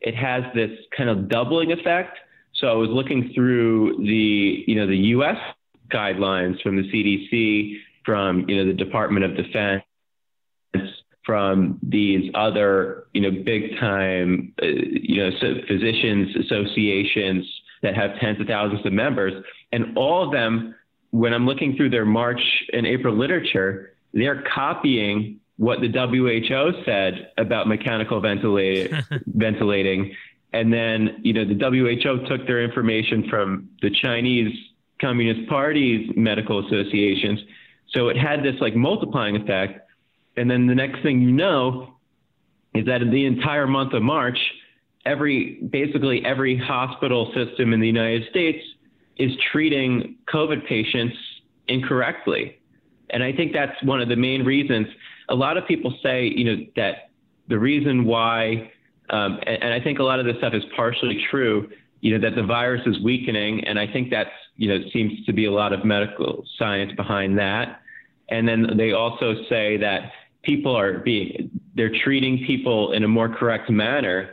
[0.00, 2.18] it has this kind of doubling effect.
[2.54, 5.36] So I was looking through the, you know, the U.S.
[5.88, 9.82] guidelines from the CDC, from, you know, the Department of Defense,
[11.24, 17.46] from these other, you know, big time, uh, you know, so physicians associations,
[17.82, 19.32] that have tens of thousands of members.
[19.72, 20.74] And all of them,
[21.10, 22.40] when I'm looking through their March
[22.72, 28.20] and April literature, they're copying what the WHO said about mechanical
[29.26, 30.14] ventilating.
[30.52, 34.54] And then, you know, the WHO took their information from the Chinese
[35.00, 37.40] Communist Party's medical associations.
[37.88, 39.88] So it had this like multiplying effect.
[40.36, 41.94] And then the next thing you know
[42.74, 44.38] is that in the entire month of March,
[45.04, 48.64] every basically every hospital system in the United States
[49.16, 51.16] is treating COVID patients
[51.68, 52.58] incorrectly.
[53.10, 54.86] And I think that's one of the main reasons.
[55.28, 57.10] A lot of people say, you know, that
[57.48, 58.72] the reason why,
[59.10, 61.68] um, and, and I think a lot of this stuff is partially true,
[62.00, 63.64] you know, that the virus is weakening.
[63.64, 67.38] And I think that's, you know, seems to be a lot of medical science behind
[67.38, 67.80] that.
[68.28, 73.28] And then they also say that people are being, they're treating people in a more
[73.28, 74.30] correct manner.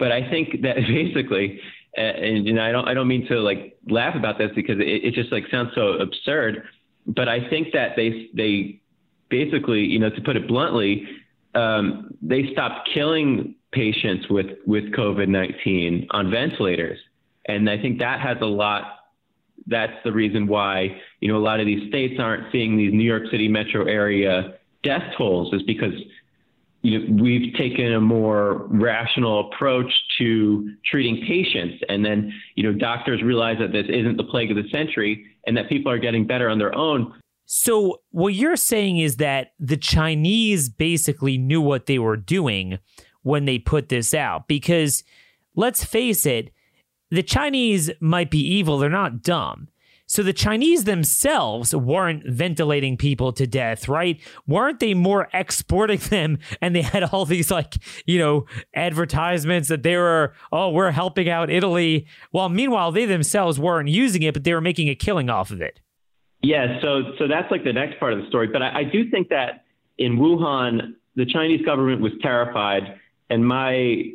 [0.00, 1.60] But I think that basically,
[1.96, 5.14] and, and I don't, I don't mean to like laugh about this because it, it
[5.14, 6.64] just like sounds so absurd.
[7.06, 8.80] But I think that they, they
[9.28, 11.06] basically, you know, to put it bluntly,
[11.54, 16.98] um, they stopped killing patients with with COVID nineteen on ventilators,
[17.46, 18.98] and I think that has a lot.
[19.66, 23.04] That's the reason why you know a lot of these states aren't seeing these New
[23.04, 25.94] York City metro area death tolls, is because
[26.82, 31.82] you know, we've taken a more rational approach to treating patients.
[31.88, 35.56] And then, you know, doctors realize that this isn't the plague of the century and
[35.56, 37.14] that people are getting better on their own.
[37.44, 42.78] So, what you're saying is that the Chinese basically knew what they were doing
[43.22, 44.46] when they put this out.
[44.46, 45.02] Because
[45.56, 46.52] let's face it,
[47.10, 49.68] the Chinese might be evil, they're not dumb.
[50.10, 54.20] So the Chinese themselves weren't ventilating people to death, right?
[54.44, 58.44] Weren't they more exporting them and they had all these like, you know,
[58.74, 62.08] advertisements that they were, oh, we're helping out Italy.
[62.32, 65.62] While meanwhile, they themselves weren't using it, but they were making a killing off of
[65.62, 65.78] it.
[66.42, 68.48] Yeah, so so that's like the next part of the story.
[68.48, 69.62] But I, I do think that
[69.98, 72.98] in Wuhan, the Chinese government was terrified,
[73.28, 74.06] and my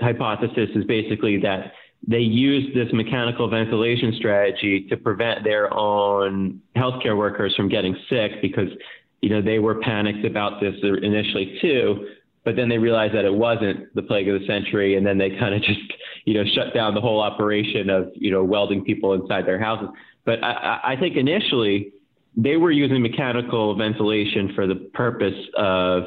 [0.00, 1.72] hypothesis is basically that
[2.06, 8.40] they used this mechanical ventilation strategy to prevent their own healthcare workers from getting sick
[8.40, 8.68] because
[9.22, 12.06] you know they were panicked about this initially too
[12.46, 15.30] but then they realized that it wasn't the plague of the century and then they
[15.30, 15.80] kind of just
[16.24, 19.88] you know shut down the whole operation of you know welding people inside their houses.
[20.24, 21.92] But I, I think initially
[22.36, 26.04] they were using mechanical ventilation for the purpose of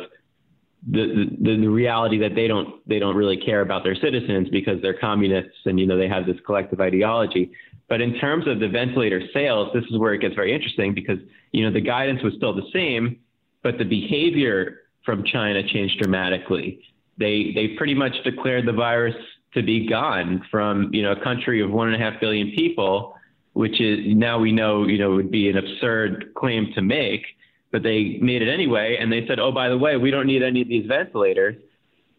[0.88, 4.82] the, the, the reality that they don't they don't really care about their citizens because
[4.82, 7.52] they're communists and you know they have this collective ideology.
[7.88, 11.20] But in terms of the ventilator sales, this is where it gets very interesting because
[11.52, 13.20] you know the guidance was still the same,
[13.62, 16.82] but the behavior from China changed dramatically.
[17.18, 19.16] They they pretty much declared the virus
[19.56, 23.16] to be gone from you know a country of one and a half billion people
[23.54, 27.26] which is now we know, you know, would be an absurd claim to make,
[27.72, 28.98] but they made it anyway.
[29.00, 31.56] And they said, oh, by the way, we don't need any of these ventilators.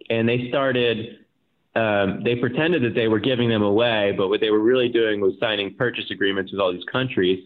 [0.08, 1.18] And they started,
[1.74, 5.20] um, they pretended that they were giving them away, but what they were really doing
[5.20, 7.44] was signing purchase agreements with all these countries.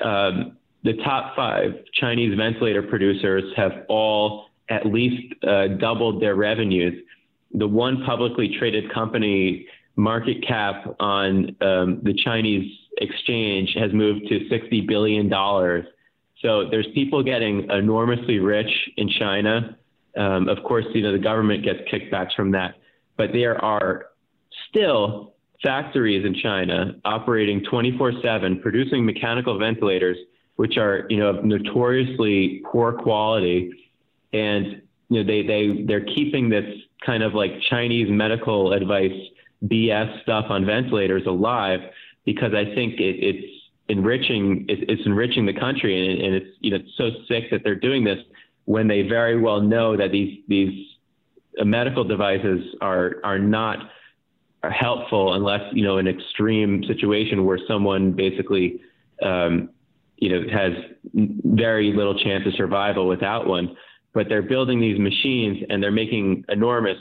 [0.00, 7.02] Um, the top five Chinese ventilator producers have all at least uh, doubled their revenues.
[7.52, 9.66] The one publicly traded company
[9.96, 15.32] market cap on um, the Chinese exchange has moved to $60 billion.
[16.44, 19.78] So there's people getting enormously rich in China.
[20.16, 22.74] Um, of course, you know, the government gets kickbacks from that,
[23.16, 24.06] but there are
[24.68, 25.32] still
[25.62, 30.18] factories in China operating 24 seven, producing mechanical ventilators,
[30.56, 33.72] which are, you know, notoriously poor quality.
[34.34, 36.66] And, you know, they, they, they're keeping this
[37.04, 39.18] kind of like Chinese medical advice
[39.64, 41.80] BS stuff on ventilators alive
[42.26, 43.53] because I think it, it's
[43.88, 47.74] enriching it, it's enriching the country and, it's you know it's so sick that they're
[47.74, 48.18] doing this
[48.64, 50.88] when they very well know that these these
[51.60, 53.90] uh, medical devices are are not
[54.70, 58.80] helpful unless you know an extreme situation where someone basically
[59.22, 59.68] um,
[60.16, 60.72] you know has
[61.12, 63.76] very little chance of survival without one.
[64.14, 66.98] But they're building these machines and they're making enormous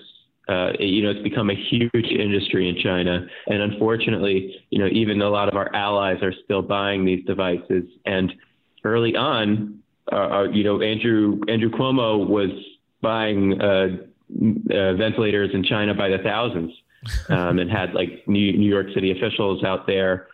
[0.50, 3.26] uh, you know, it's become a huge industry in China.
[3.48, 7.84] And unfortunately, you know, even a lot of our allies are still buying these devices.
[8.06, 8.34] And
[8.84, 9.80] early on,
[10.12, 12.50] uh, uh you know, Andrew Andrew Cuomo was
[13.02, 13.88] buying uh,
[14.74, 16.74] uh, ventilators in China by the thousands,
[17.30, 20.28] um, and had like New, New, York City officials out there.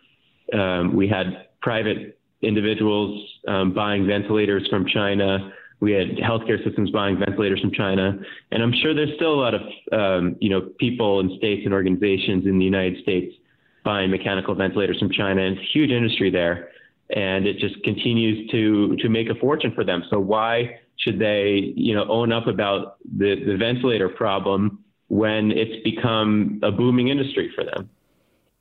[0.52, 5.52] Um, we had private individuals um, buying ventilators from China.
[5.80, 8.18] We had healthcare systems buying ventilators from China,
[8.52, 9.62] and I'm sure there's still a lot of
[9.92, 13.34] um, you know people and states and organizations in the United States
[13.82, 15.42] buying mechanical ventilators from China.
[15.42, 16.68] And it's a huge industry there,
[17.16, 20.04] and it just continues to to make a fortune for them.
[20.10, 25.82] So why should they you know own up about the the ventilator problem when it's
[25.82, 27.88] become a booming industry for them?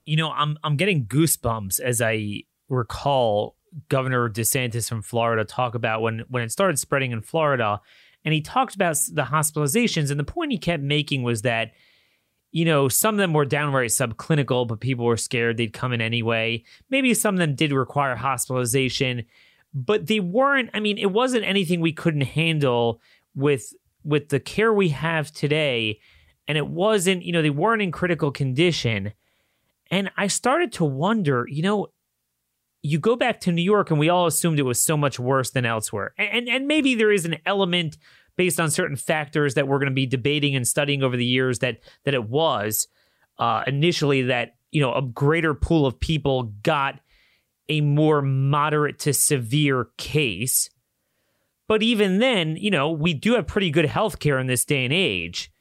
[0.06, 3.56] You know, I'm I'm getting goosebumps as I recall
[3.90, 7.82] Governor DeSantis from Florida talk about when when it started spreading in Florida,
[8.26, 10.12] and he talked about the hospitalizations.
[10.12, 11.72] And the point he kept making was that
[12.52, 16.02] you know some of them were downright subclinical, but people were scared they'd come in
[16.02, 16.64] anyway.
[16.90, 19.26] Maybe some of them did require hospitalization,
[19.74, 20.70] but they weren't.
[20.74, 23.02] I mean, it wasn't anything we couldn't handle
[23.36, 26.00] with with the care we have today,
[26.48, 29.14] and it wasn't, you know, they weren't in critical condition.
[29.92, 31.88] And I started to wonder, you know,
[32.82, 35.52] you go back to New York and we all assumed it was so much worse
[35.52, 36.14] than elsewhere.
[36.18, 37.98] And and maybe there is an element
[38.36, 41.60] based on certain factors that we're going to be debating and studying over the years
[41.60, 42.88] that that it was
[43.38, 47.00] uh, initially that you know a greater pool of people got
[47.68, 50.70] a more moderate to severe case.
[51.68, 54.86] But even then, you know, we do have pretty good health care in this day
[54.86, 55.52] and age.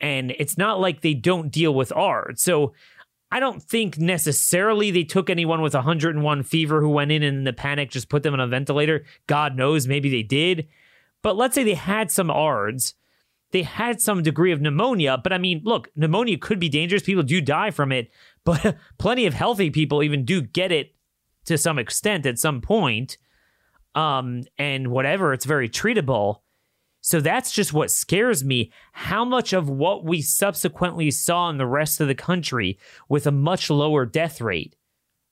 [0.00, 2.42] And it's not like they don't deal with ARDS.
[2.42, 2.72] So
[3.32, 7.44] I don't think necessarily they took anyone with 101 fever who went in and in
[7.44, 9.04] the panic just put them on a ventilator.
[9.26, 10.66] God knows, maybe they did.
[11.22, 12.94] But let's say they had some ARDS,
[13.52, 15.18] they had some degree of pneumonia.
[15.22, 17.02] But I mean, look, pneumonia could be dangerous.
[17.02, 18.10] People do die from it,
[18.44, 20.94] but plenty of healthy people even do get it
[21.44, 23.16] to some extent at some point.
[23.94, 26.40] Um, and whatever, it's very treatable.
[27.00, 28.72] So that's just what scares me.
[28.92, 32.78] How much of what we subsequently saw in the rest of the country
[33.08, 34.76] with a much lower death rate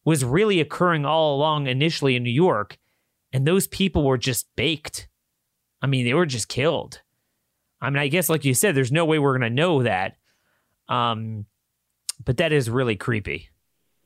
[0.05, 2.79] was really occurring all along initially in New York,
[3.33, 5.09] and those people were just baked.
[5.83, 7.03] I mean, they were just killed.
[7.81, 10.17] I mean, I guess, like you said, there's no way we're going to know that.
[10.89, 11.45] Um,
[12.25, 13.51] but that is really creepy.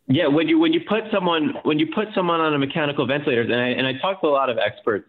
[0.09, 3.43] Yeah, when you when you put someone when you put someone on a mechanical ventilator,
[3.43, 5.09] and I and I talked to a lot of experts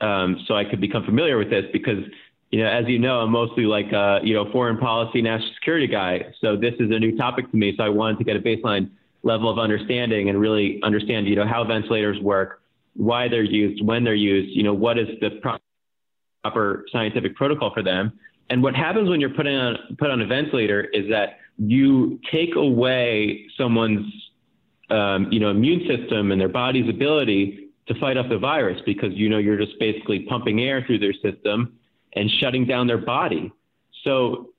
[0.00, 2.04] um, so I could become familiar with this because,
[2.50, 5.86] you know, as you know, I'm mostly like, a, you know, foreign policy, national security
[5.86, 6.32] guy.
[6.40, 7.74] So this is a new topic to me.
[7.76, 8.90] So I wanted to get a baseline
[9.22, 12.62] level of understanding and really understand, you know, how ventilators work,
[12.94, 15.40] why they're used, when they're used, you know, what is the
[16.42, 18.12] proper scientific protocol for them.
[18.50, 22.56] And what happens when you're putting on put on a ventilator is that you take
[22.56, 24.06] away someone's
[24.90, 29.12] um, you know immune system and their body's ability to fight off the virus because
[29.12, 31.78] you know you're just basically pumping air through their system
[32.14, 33.52] and shutting down their body.
[34.04, 34.50] So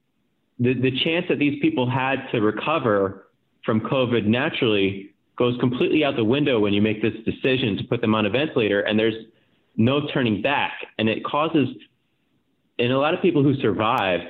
[0.60, 3.28] the, the chance that these people had to recover
[3.64, 8.02] from COVID naturally goes completely out the window when you make this decision to put
[8.02, 9.26] them on a ventilator and there's
[9.76, 10.74] no turning back.
[10.98, 11.68] And it causes,
[12.78, 14.30] in a lot of people who survived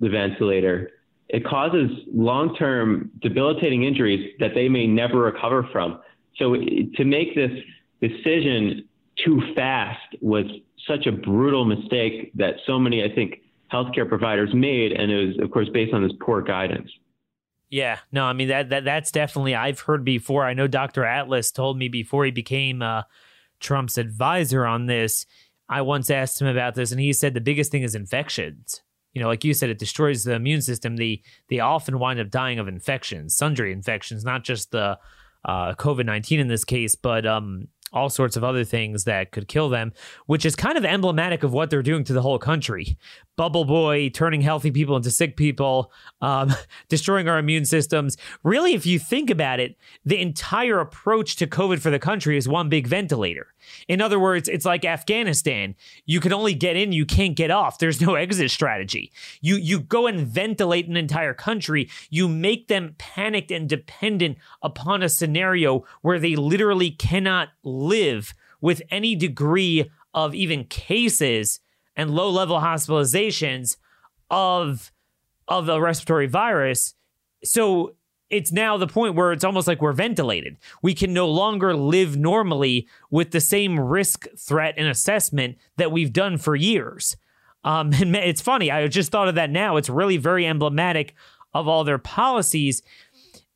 [0.00, 0.90] the ventilator,
[1.28, 6.00] it causes long term debilitating injuries that they may never recover from.
[6.36, 7.50] So to make this
[8.00, 8.88] decision
[9.24, 10.46] too fast was
[10.86, 13.40] such a brutal mistake that so many, I think,
[13.72, 16.90] healthcare providers made, and it was, of course, based on this poor guidance.
[17.70, 20.44] Yeah, no, I mean that that that's definitely I've heard before.
[20.44, 21.04] I know Dr.
[21.04, 23.02] Atlas told me before he became uh,
[23.58, 25.26] Trump's advisor on this.
[25.68, 28.82] I once asked him about this, and he said the biggest thing is infections.
[29.12, 30.96] You know, like you said, it destroys the immune system.
[30.96, 34.98] They they often wind up dying of infections, sundry infections, not just the
[35.44, 39.46] uh, COVID nineteen in this case, but um, all sorts of other things that could
[39.46, 39.92] kill them,
[40.26, 42.98] which is kind of emblematic of what they're doing to the whole country.
[43.36, 46.52] Bubble Boy turning healthy people into sick people, um,
[46.88, 48.16] destroying our immune systems.
[48.42, 52.48] Really, if you think about it, the entire approach to COVID for the country is
[52.48, 53.54] one big ventilator.
[53.88, 55.74] In other words, it's like Afghanistan.
[56.04, 57.78] You can only get in, you can't get off.
[57.78, 59.12] There's no exit strategy.
[59.40, 61.90] You you go and ventilate an entire country.
[62.10, 68.82] You make them panicked and dependent upon a scenario where they literally cannot live with
[68.90, 71.60] any degree of even cases
[71.96, 73.76] and low level hospitalizations
[74.30, 74.92] of
[75.46, 76.94] of a respiratory virus.
[77.44, 77.94] So
[78.30, 80.56] it's now the point where it's almost like we're ventilated.
[80.82, 86.12] We can no longer live normally with the same risk, threat, and assessment that we've
[86.12, 87.16] done for years.
[87.62, 89.76] Um, and it's funny, I just thought of that now.
[89.76, 91.14] It's really very emblematic
[91.52, 92.82] of all their policies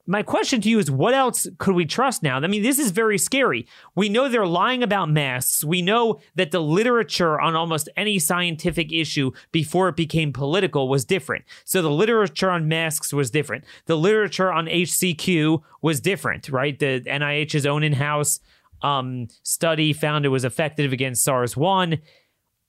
[0.08, 2.36] my question to you is what else could we trust now?
[2.38, 3.66] I mean, this is very scary.
[3.94, 5.62] We know they're lying about masks.
[5.62, 11.04] We know that the literature on almost any scientific issue before it became political was
[11.04, 11.44] different.
[11.64, 13.64] So the literature on masks was different.
[13.84, 16.78] The literature on HCQ was different, right?
[16.78, 18.40] The NIH's own in house
[18.80, 21.98] um, study found it was effective against SARS 1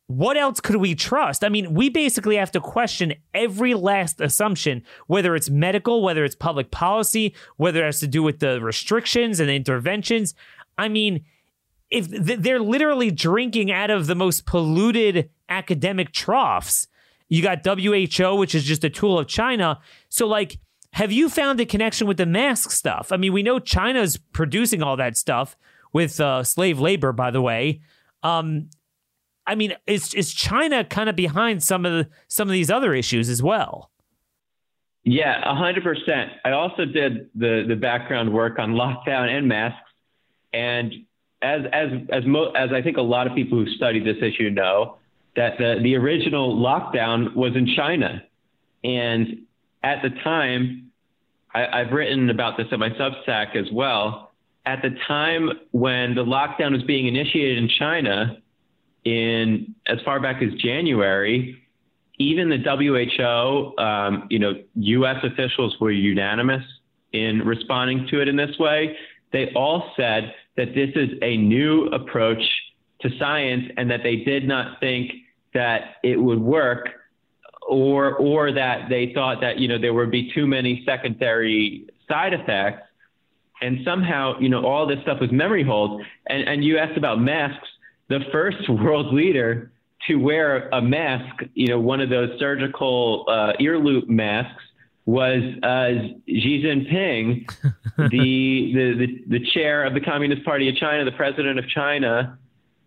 [0.09, 1.43] what else could we trust?
[1.43, 6.33] I mean, we basically have to question every last assumption, whether it's medical, whether it's
[6.33, 10.33] public policy, whether it has to do with the restrictions and the interventions.
[10.79, 11.25] I mean,
[11.91, 16.87] if they're literally drinking out of the most polluted academic troughs.
[17.27, 19.79] You got WHO, which is just a tool of China.
[20.09, 20.57] So, like,
[20.93, 23.11] have you found a connection with the mask stuff?
[23.11, 25.55] I mean, we know China's producing all that stuff
[25.93, 27.81] with uh, slave labor, by the way.
[28.23, 28.69] Um,
[29.49, 32.93] I mean, is is China kind of behind some of the, some of these other
[32.93, 33.89] issues as well?
[35.03, 36.33] Yeah, hundred percent.
[36.45, 39.89] I also did the the background work on lockdown and masks,
[40.53, 40.93] and
[41.41, 44.51] as as as mo- as I think a lot of people who study this issue
[44.51, 44.97] know,
[45.35, 48.23] that the, the original lockdown was in China.
[48.83, 49.47] And
[49.81, 50.91] at the time,
[51.55, 54.31] I, I've written about this in my Substack as well.
[54.67, 58.37] At the time when the lockdown was being initiated in China,
[59.05, 61.61] in as far back as January,
[62.17, 65.17] even the WHO, um, you know, U.S.
[65.23, 66.63] officials were unanimous
[67.13, 68.95] in responding to it in this way.
[69.31, 72.41] They all said that this is a new approach
[73.01, 75.11] to science and that they did not think
[75.53, 76.89] that it would work
[77.67, 82.33] or or that they thought that you know there would be too many secondary side
[82.33, 82.81] effects
[83.61, 87.21] and somehow you know all this stuff was memory hold and and you asked about
[87.21, 87.67] masks
[88.09, 89.71] the first world leader
[90.07, 94.63] to wear a mask you know one of those surgical uh, ear loop masks
[95.05, 95.89] was uh,
[96.27, 97.49] Xi Jinping,
[97.97, 102.37] the, the, the, the, chair of the Communist Party of China, the president of China,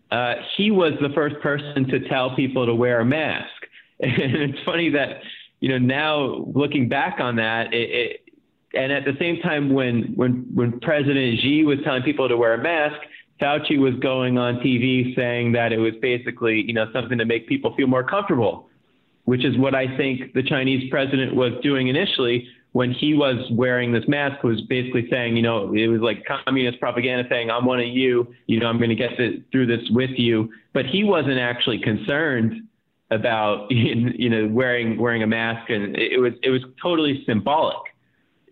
[0.09, 3.49] uh, he was the first person to tell people to wear a mask.
[3.99, 5.21] And it's funny that,
[5.59, 8.21] you know, now looking back on that, it, it,
[8.73, 12.53] and at the same time, when, when, when President Xi was telling people to wear
[12.53, 12.99] a mask,
[13.43, 17.47] Fauci was going on TV saying that it was basically, you know, something to make
[17.47, 18.69] people feel more comfortable
[19.25, 23.91] which is what I think the Chinese president was doing initially when he was wearing
[23.91, 27.79] this mask was basically saying, you know, it was like communist propaganda saying, I'm one
[27.79, 29.11] of you, you know, I'm going to get
[29.51, 30.51] through this with you.
[30.73, 32.67] But he wasn't actually concerned
[33.11, 35.69] about, you know, wearing, wearing a mask.
[35.69, 37.77] And it was, it was totally symbolic.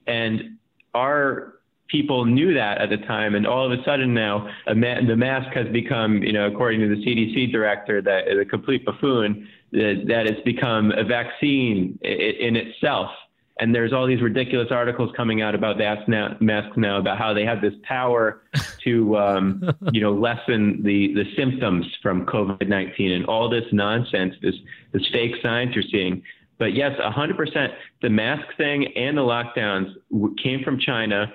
[0.06, 0.58] And
[0.94, 1.56] our
[1.92, 3.36] people knew that at the time.
[3.36, 6.88] And all of a sudden now ma- the mask has become, you know, according to
[6.88, 13.12] the CDC director, that a complete buffoon that, that it's become a vaccine in itself.
[13.60, 17.34] And there's all these ridiculous articles coming out about masks now, masks now about how
[17.34, 18.42] they have this power
[18.84, 24.56] to, um, you know, lessen the, the symptoms from COVID-19 and all this nonsense, this,
[24.94, 26.24] this fake science you're seeing.
[26.58, 29.94] But yes, 100%, the mask thing and the lockdowns
[30.42, 31.32] came from China.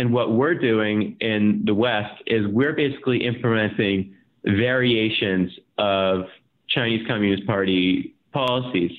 [0.00, 4.14] And what we're doing in the West is we're basically implementing
[4.46, 6.22] variations of
[6.70, 8.92] Chinese Communist Party policies.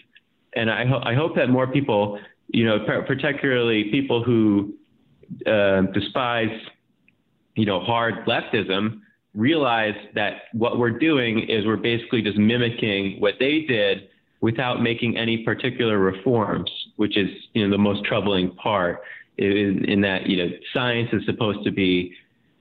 [0.53, 4.75] And I, ho- I hope that more people, you know, particularly people who
[5.47, 6.55] uh, despise,
[7.55, 9.01] you know, hard leftism,
[9.33, 14.07] realize that what we're doing is we're basically just mimicking what they did
[14.41, 19.01] without making any particular reforms, which is, you know, the most troubling part.
[19.37, 22.13] In, in that, you know, science is supposed to be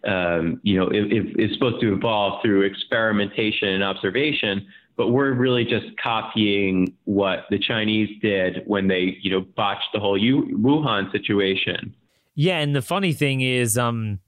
[0.04, 4.66] um, you know, it, it's supposed to evolve through experimentation and observation,
[4.96, 10.00] but we're really just copying what the Chinese did when they, you know, botched the
[10.00, 11.94] whole Wuhan situation.
[12.34, 14.20] Yeah, and the funny thing is, um,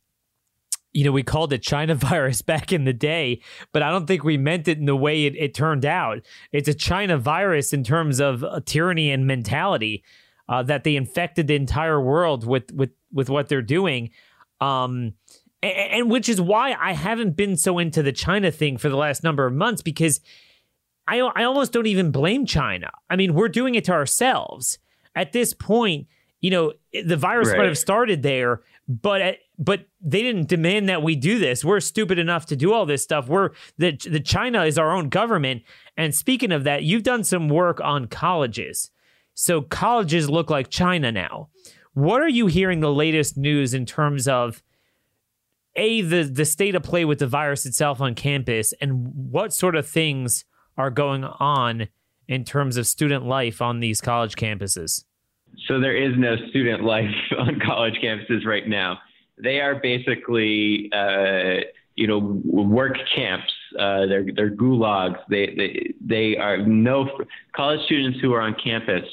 [0.92, 3.40] you know, we called it China virus back in the day,
[3.72, 6.20] but I don't think we meant it in the way it, it turned out.
[6.52, 10.04] It's a China virus in terms of tyranny and mentality
[10.48, 14.10] uh, that they infected the entire world with with with what they're doing.
[14.60, 15.14] Um,
[15.62, 18.96] and, and which is why I haven't been so into the China thing for the
[18.96, 20.20] last number of months because
[21.06, 22.90] I, I almost don't even blame China.
[23.10, 24.78] I mean, we're doing it to ourselves.
[25.14, 26.06] At this point,
[26.40, 27.58] you know, the virus right.
[27.58, 31.64] might have started there, but but they didn't demand that we do this.
[31.64, 33.28] We're stupid enough to do all this stuff.
[33.28, 35.62] We're the the China is our own government.
[35.96, 38.90] And speaking of that, you've done some work on colleges.
[39.34, 41.48] So colleges look like China now.
[41.94, 44.62] What are you hearing the latest news in terms of
[45.76, 49.74] a the the state of play with the virus itself on campus and what sort
[49.74, 50.44] of things
[50.76, 51.88] are going on
[52.28, 55.04] in terms of student life on these college campuses?
[55.66, 58.98] So there is no student life on college campuses right now.
[59.42, 61.64] They are basically, uh,
[61.94, 63.52] you know, work camps.
[63.78, 65.18] Uh, they're they're gulags.
[65.28, 67.08] They they they are no
[67.54, 69.04] college students who are on campus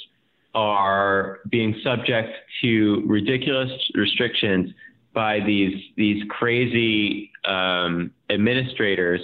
[0.56, 2.30] are being subject
[2.62, 4.72] to ridiculous restrictions
[5.14, 9.22] by these these crazy um, administrators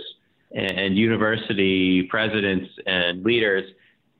[0.53, 3.69] and university presidents and leaders,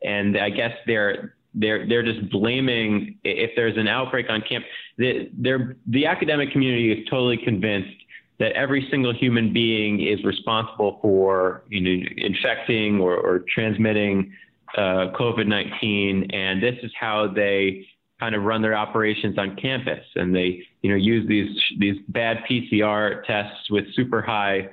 [0.03, 4.70] and I guess they're they're they're just blaming if there's an outbreak on campus.
[4.97, 7.95] The, the academic community is totally convinced
[8.39, 14.34] that every single human being is responsible for you know infecting or, or transmitting
[14.76, 17.86] uh, COVID-19, and this is how they
[18.19, 20.03] kind of run their operations on campus.
[20.15, 24.69] And they you know use these these bad PCR tests with super high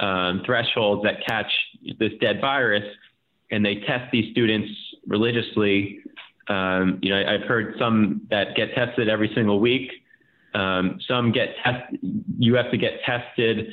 [0.00, 1.50] um, thresholds that catch
[1.98, 2.84] this dead virus,
[3.50, 4.70] and they test these students
[5.06, 6.00] religiously.
[6.48, 9.90] Um, you know, I've heard some that get tested every single week.
[10.54, 11.96] Um, some get test.
[12.38, 13.72] You have to get tested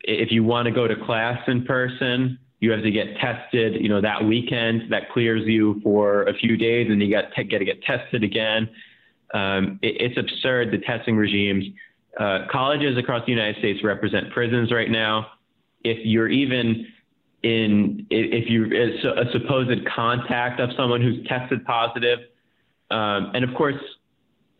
[0.00, 2.38] if you want to go to class in person.
[2.62, 6.56] You have to get tested, you know, that weekend that clears you for a few
[6.56, 8.70] days and you got to get to get tested again.
[9.34, 11.64] Um, it, it's absurd, the testing regimes.
[12.20, 15.26] Uh, colleges across the United States represent prisons right now.
[15.82, 16.86] If you're even
[17.42, 22.20] in, if you're a supposed contact of someone who's tested positive,
[22.92, 23.82] um, and of course,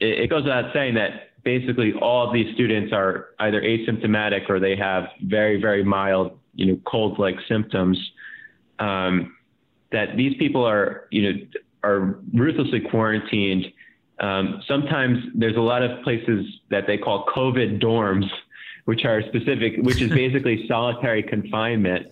[0.01, 4.59] it, it goes without saying that basically all of these students are either asymptomatic or
[4.59, 7.99] they have very, very mild, you know, cold-like symptoms.
[8.79, 9.37] Um,
[9.93, 11.39] that these people are, you know,
[11.85, 13.67] are ruthlessly quarantined.
[14.21, 18.27] Um, sometimes there's a lot of places that they call COVID dorms,
[18.85, 22.09] which are specific, which is basically solitary confinement.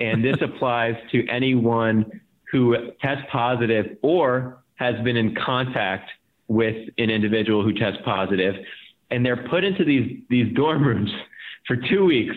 [0.00, 2.20] And this applies to anyone
[2.50, 6.10] who tests positive or has been in contact
[6.48, 8.56] with an individual who tests positive,
[9.10, 11.10] and they're put into these these dorm rooms
[11.66, 12.34] for two weeks.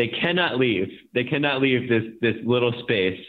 [0.00, 0.88] They cannot leave.
[1.12, 3.20] They cannot leave this this little space.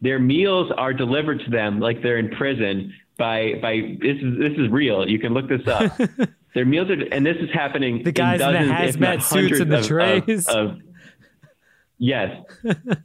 [0.00, 4.52] Their meals are delivered to them like they're in prison by by this is this
[4.56, 5.06] is real.
[5.06, 5.92] You can look this up.
[6.54, 8.04] Their meals are, and this is happening.
[8.04, 10.46] The guys in, dozens, in the hazmat suits and the of, trays.
[10.46, 10.78] Of, of,
[11.98, 12.42] yes,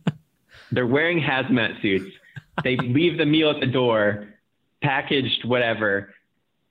[0.72, 2.16] they're wearing hazmat suits.
[2.64, 4.30] They leave the meal at the door,
[4.82, 6.14] packaged whatever,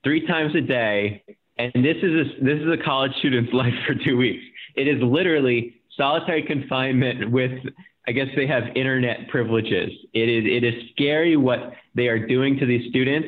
[0.03, 1.23] three times a day,
[1.59, 4.43] and this is a, this is a college student's life for two weeks.
[4.75, 7.51] It is literally solitary confinement with,
[8.07, 9.91] I guess they have internet privileges.
[10.13, 13.27] It is it is scary what they are doing to these students,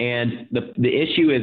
[0.00, 1.42] and the the issue is,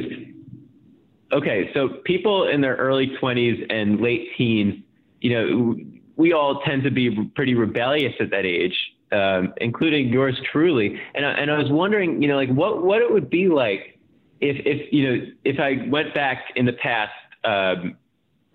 [1.32, 4.82] okay, so people in their early 20s and late teens,
[5.20, 5.76] you know,
[6.16, 8.76] we all tend to be pretty rebellious at that age.
[9.12, 13.00] Um, including yours truly, and I, and I was wondering, you know, like what what
[13.00, 14.00] it would be like
[14.40, 17.12] if if you know if I went back in the past
[17.44, 17.96] um,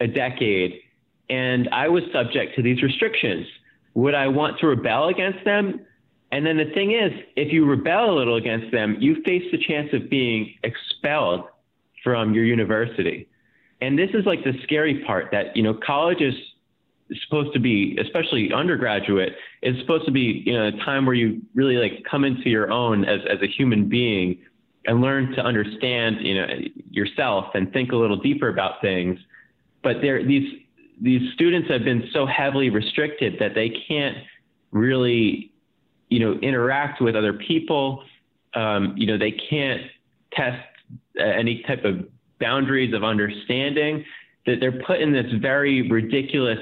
[0.02, 0.82] a decade
[1.32, 3.48] and I was subject to these restrictions,
[3.94, 5.80] would I want to rebel against them?
[6.34, 9.58] And then the thing is, if you rebel a little against them, you face the
[9.58, 11.46] chance of being expelled
[12.04, 13.30] from your university.
[13.80, 16.36] And this is like the scary part that you know college is
[17.24, 21.42] supposed to be, especially undergraduate, is supposed to be you know a time where you
[21.56, 24.38] really like come into your own as as a human being
[24.86, 26.48] and learn to understand, you know,
[26.90, 29.20] yourself and think a little deeper about things.
[29.84, 30.61] But there, these
[31.02, 34.18] these students have been so heavily restricted that they can't
[34.72, 35.52] really,
[36.10, 38.04] you know, interact with other people.
[38.54, 39.82] Um, you know, they can't
[40.32, 40.62] test
[41.20, 42.06] any type of
[42.40, 44.06] boundaries of understanding.
[44.46, 46.60] That they're put in this very ridiculous.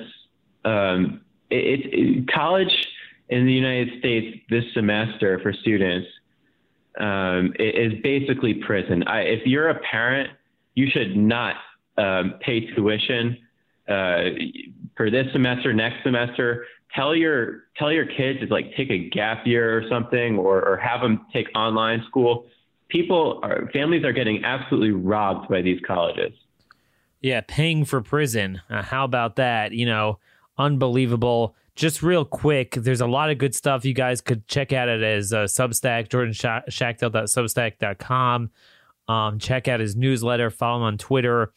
[0.64, 2.72] Um, it, it, college
[3.30, 6.08] in the United States this semester for students
[7.00, 9.04] um, is basically prison.
[9.04, 10.30] I, if you're a parent,
[10.76, 11.56] you should not
[11.98, 13.38] um, pay tuition
[13.90, 14.30] uh,
[14.96, 16.66] for this semester, next semester.
[16.96, 20.78] Tell your tell your kids to like take a gap year or something, or, or
[20.78, 22.48] have them take online school.
[22.90, 26.34] People are families are getting absolutely robbed by these colleges.
[27.22, 28.62] Yeah, paying for prison.
[28.70, 29.74] Uh, how about that?
[29.74, 30.20] You know,
[30.58, 34.90] unbelievable just real quick, there's a lot of good stuff you guys could check out
[34.90, 38.52] it as uh, Substack, jordanschachtel.substack.com.
[39.08, 41.54] Um, check out his newsletter, follow him on Twitter.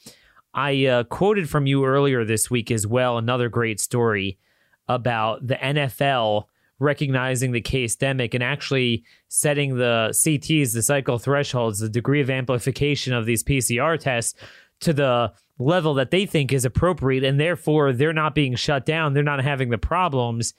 [0.54, 4.38] I uh, quoted from you earlier this week as well, another great story
[4.88, 6.44] about the NFL
[6.78, 12.28] recognizing the case demic and actually setting the CTs, the cycle thresholds, the degree of
[12.28, 14.38] amplification of these PCR tests
[14.80, 19.12] to the level that they think is appropriate and therefore they're not being shut down
[19.12, 20.54] they're not having the problems.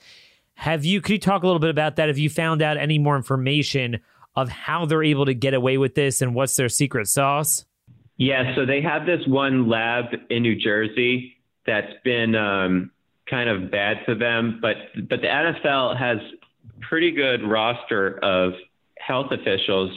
[0.55, 2.07] Have you could you talk a little bit about that?
[2.07, 3.99] Have you found out any more information
[4.35, 7.65] of how they're able to get away with this and what's their secret sauce
[8.23, 12.91] yeah so they have this one lab in new jersey that's been um,
[13.29, 14.75] kind of bad for them but
[15.09, 16.17] but the nfl has
[16.81, 18.53] pretty good roster of
[18.99, 19.91] health officials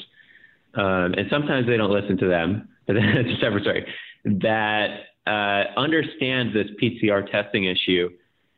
[0.75, 3.87] um, and sometimes they don't listen to them but that's a separate story
[4.25, 8.09] that uh, understands this PCR testing issue.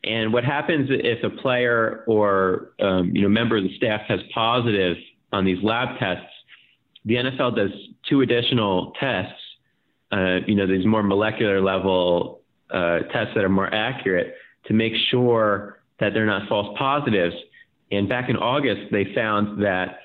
[0.04, 4.20] And what happens if a player or um, you know member of the staff has
[4.32, 4.96] positive
[5.32, 6.26] on these lab tests?
[7.04, 7.70] The NFL does
[8.08, 9.40] two additional tests.
[10.10, 12.40] Uh, you know these more molecular level
[12.70, 14.34] uh, tests that are more accurate
[14.66, 17.34] to make sure that they're not false positives.
[17.90, 20.00] And back in August, they found that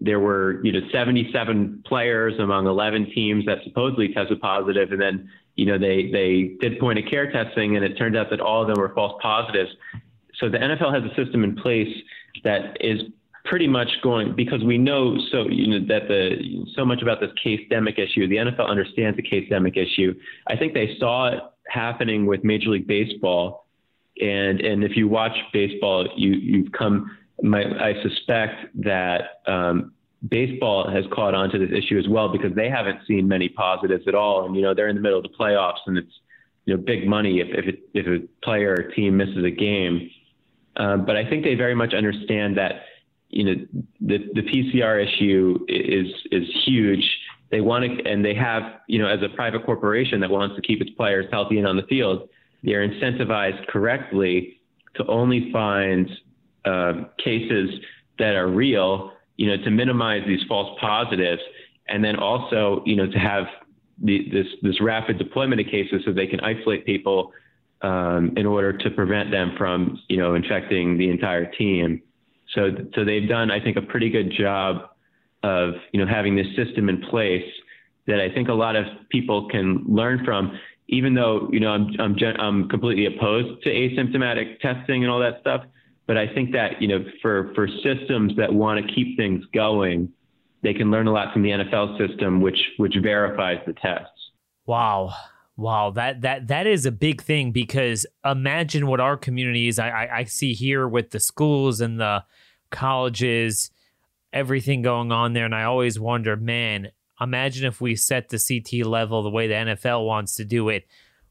[0.00, 5.30] there were you know 77 players among 11 teams that supposedly tested positive, and then
[5.54, 8.62] you know they they did point of care testing, and it turned out that all
[8.62, 9.70] of them were false positives.
[10.38, 11.94] So the NFL has a system in place
[12.44, 13.00] that is
[13.46, 17.30] pretty much going because we know so you know that the so much about this
[17.42, 18.28] case demic issue.
[18.28, 20.14] The NFL understands the case demic issue.
[20.46, 23.66] I think they saw it happening with Major League Baseball
[24.20, 27.16] And and if you watch baseball, you you've come.
[27.42, 29.92] My, I suspect that um,
[30.26, 34.08] baseball has caught on to this issue as well because they haven't seen many positives
[34.08, 34.46] at all.
[34.46, 36.12] And you know they're in the middle of the playoffs, and it's
[36.64, 40.10] you know big money if if, it, if a player or team misses a game.
[40.76, 42.82] Um, but I think they very much understand that
[43.28, 43.54] you know
[44.00, 47.04] the the PCR issue is is huge.
[47.50, 50.62] They want to, and they have you know as a private corporation that wants to
[50.62, 52.28] keep its players healthy and on the field,
[52.62, 54.60] they are incentivized correctly
[54.96, 56.10] to only find
[56.64, 57.70] uh, cases
[58.18, 61.42] that are real, you know, to minimize these false positives,
[61.88, 63.44] and then also you know to have
[64.02, 67.32] the, this this rapid deployment of cases so they can isolate people
[67.82, 72.02] um, in order to prevent them from you know infecting the entire team.
[72.56, 74.88] So so they've done I think a pretty good job
[75.44, 77.44] of you know having this system in place
[78.08, 80.58] that I think a lot of people can learn from.
[80.88, 85.40] Even though you know I'm I'm I'm completely opposed to asymptomatic testing and all that
[85.40, 85.62] stuff,
[86.06, 90.12] but I think that you know for for systems that want to keep things going,
[90.62, 94.10] they can learn a lot from the NFL system, which which verifies the tests.
[94.64, 95.12] Wow.
[95.58, 100.16] Wow, that that that is a big thing because imagine what our communities I, I,
[100.18, 102.24] I see here with the schools and the
[102.70, 103.70] colleges,
[104.32, 106.90] everything going on there, and I always wonder, man,
[107.20, 110.86] imagine if we set the CT level the way the NFL wants to do it,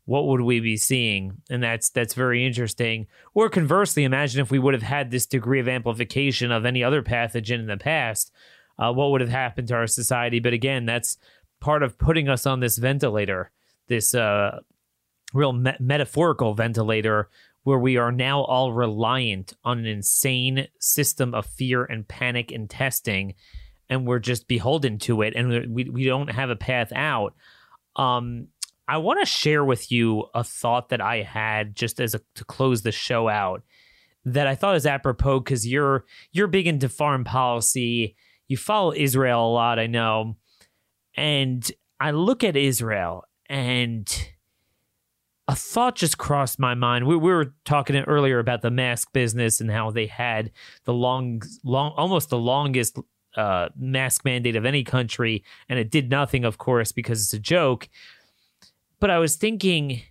[0.06, 1.42] what would we be seeing?
[1.50, 3.08] And that's that's very interesting.
[3.34, 7.02] Or conversely, imagine if we would have had this degree of amplification of any other
[7.02, 8.32] pathogen in the past,
[8.78, 10.40] uh, what would have happened to our society?
[10.40, 11.18] But again, that's
[11.60, 13.52] part of putting us on this ventilator
[13.88, 14.60] this uh,
[15.34, 17.30] real me- metaphorical ventilator
[17.66, 22.70] where we are now all reliant on an insane system of fear and panic and
[22.70, 23.34] testing
[23.90, 27.34] and we're just beholden to it and we, we don't have a path out.
[27.96, 28.48] Um,
[28.88, 32.46] i want to share with you a thought that i had just as a, to
[32.46, 33.64] close the show out
[34.26, 38.16] that i thought is apropos because you're you're big into foreign policy.
[38.48, 40.36] You follow israel a lot i know.
[41.16, 44.08] And i look at israel and
[45.48, 47.06] a thought just crossed my mind.
[47.06, 50.52] We, we were talking earlier about the mask business and how they had
[50.86, 52.98] the long, long, almost the longest
[53.36, 57.40] uh, mask mandate of any country, and it did nothing, of course, because it's a
[57.40, 57.90] joke.
[59.00, 60.02] But I was thinking,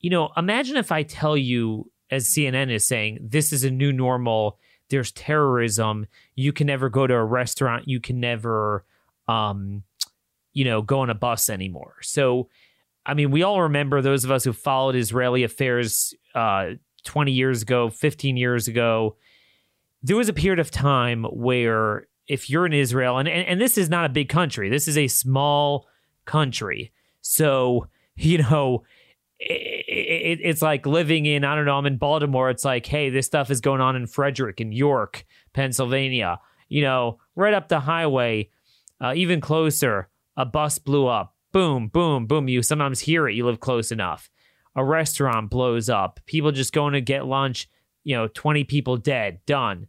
[0.00, 3.92] you know, imagine if I tell you, as CNN is saying, this is a new
[3.92, 4.58] normal.
[4.90, 6.06] There's terrorism.
[6.34, 7.88] You can never go to a restaurant.
[7.88, 8.84] You can never,
[9.28, 9.82] um,
[10.52, 11.96] you know, go on a bus anymore.
[12.02, 12.48] So,
[13.06, 16.70] I mean, we all remember those of us who followed Israeli affairs uh,
[17.04, 19.16] 20 years ago, 15 years ago.
[20.02, 23.78] There was a period of time where if you're in Israel, and, and, and this
[23.78, 25.86] is not a big country, this is a small
[26.24, 26.92] country.
[27.20, 27.86] So,
[28.16, 28.82] you know,
[29.38, 32.50] it, it, it's like living in, I don't know, I'm in Baltimore.
[32.50, 37.20] It's like, hey, this stuff is going on in Frederick and York, Pennsylvania, you know,
[37.36, 38.50] right up the highway,
[39.00, 41.35] uh, even closer a bus blew up.
[41.52, 42.48] Boom, boom, boom.
[42.48, 43.34] You sometimes hear it.
[43.34, 44.30] You live close enough.
[44.74, 46.20] A restaurant blows up.
[46.26, 47.68] People just going to get lunch.
[48.04, 49.40] You know, 20 people dead.
[49.46, 49.86] Done.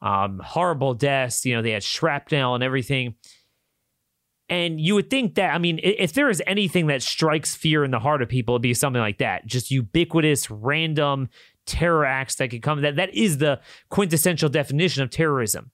[0.00, 1.44] Um, horrible deaths.
[1.44, 3.14] You know, they had shrapnel and everything.
[4.48, 7.90] And you would think that, I mean, if there is anything that strikes fear in
[7.90, 9.46] the heart of people, it'd be something like that.
[9.46, 11.28] Just ubiquitous, random
[11.64, 12.82] terror acts that could come.
[12.82, 15.70] That that is the quintessential definition of terrorism.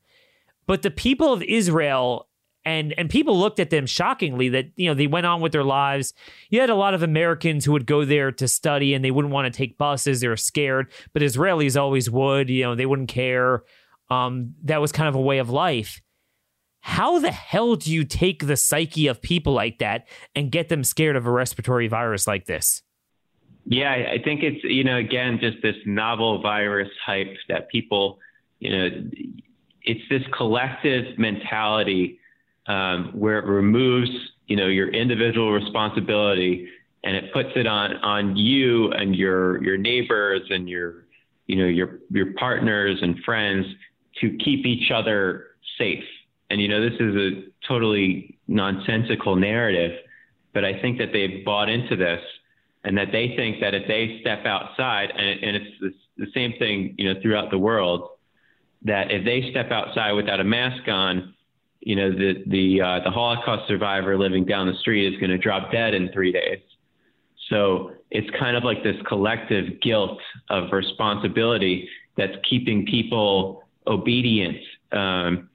[0.66, 2.28] But the people of Israel
[2.64, 5.64] and and people looked at them shockingly that you know they went on with their
[5.64, 6.14] lives.
[6.50, 9.32] You had a lot of americans who would go there to study and they wouldn't
[9.32, 10.20] want to take buses.
[10.20, 10.92] They were scared.
[11.12, 13.62] But israelis always would you know they wouldn't care.
[14.11, 16.00] Um, that was kind of a way of life.
[16.80, 20.84] How the hell do you take the psyche of people like that and get them
[20.84, 22.82] scared of a respiratory virus like this?
[23.70, 28.18] Yeah i think it's you know again just this novel virus hype that people
[28.61, 28.88] you know
[29.82, 32.17] it's this collective mentality
[32.68, 34.10] um, where it removes,
[34.46, 36.68] you know, your individual responsibility
[37.04, 41.06] and it puts it on on you and your your neighbors and your
[41.46, 43.66] you know your your partners and friends
[44.20, 45.46] to keep each other
[45.78, 46.04] safe.
[46.50, 49.98] And you know, this is a totally nonsensical narrative,
[50.54, 52.20] but I think that they've bought into this
[52.84, 56.54] and that they think that if they step outside and, and it's the, the same
[56.58, 58.08] thing, you know, throughout the world,
[58.82, 61.34] that if they step outside without a mask on,
[61.80, 65.38] you know, the the uh, the Holocaust survivor living down the street is going to
[65.38, 66.60] drop dead in three days.
[67.48, 70.18] So it's kind of like this collective guilt
[70.50, 74.58] of responsibility that's keeping people obedient.
[74.92, 75.48] Um,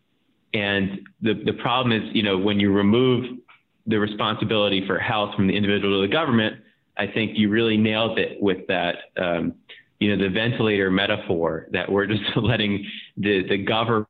[0.54, 3.40] and the the problem is, you know, when you remove
[3.86, 6.56] the responsibility for health from the individual to the government,
[6.98, 8.96] I think you really nailed it with that.
[9.18, 9.56] Um,
[10.00, 12.86] you know, the ventilator metaphor that we're just letting
[13.18, 14.08] the, the government,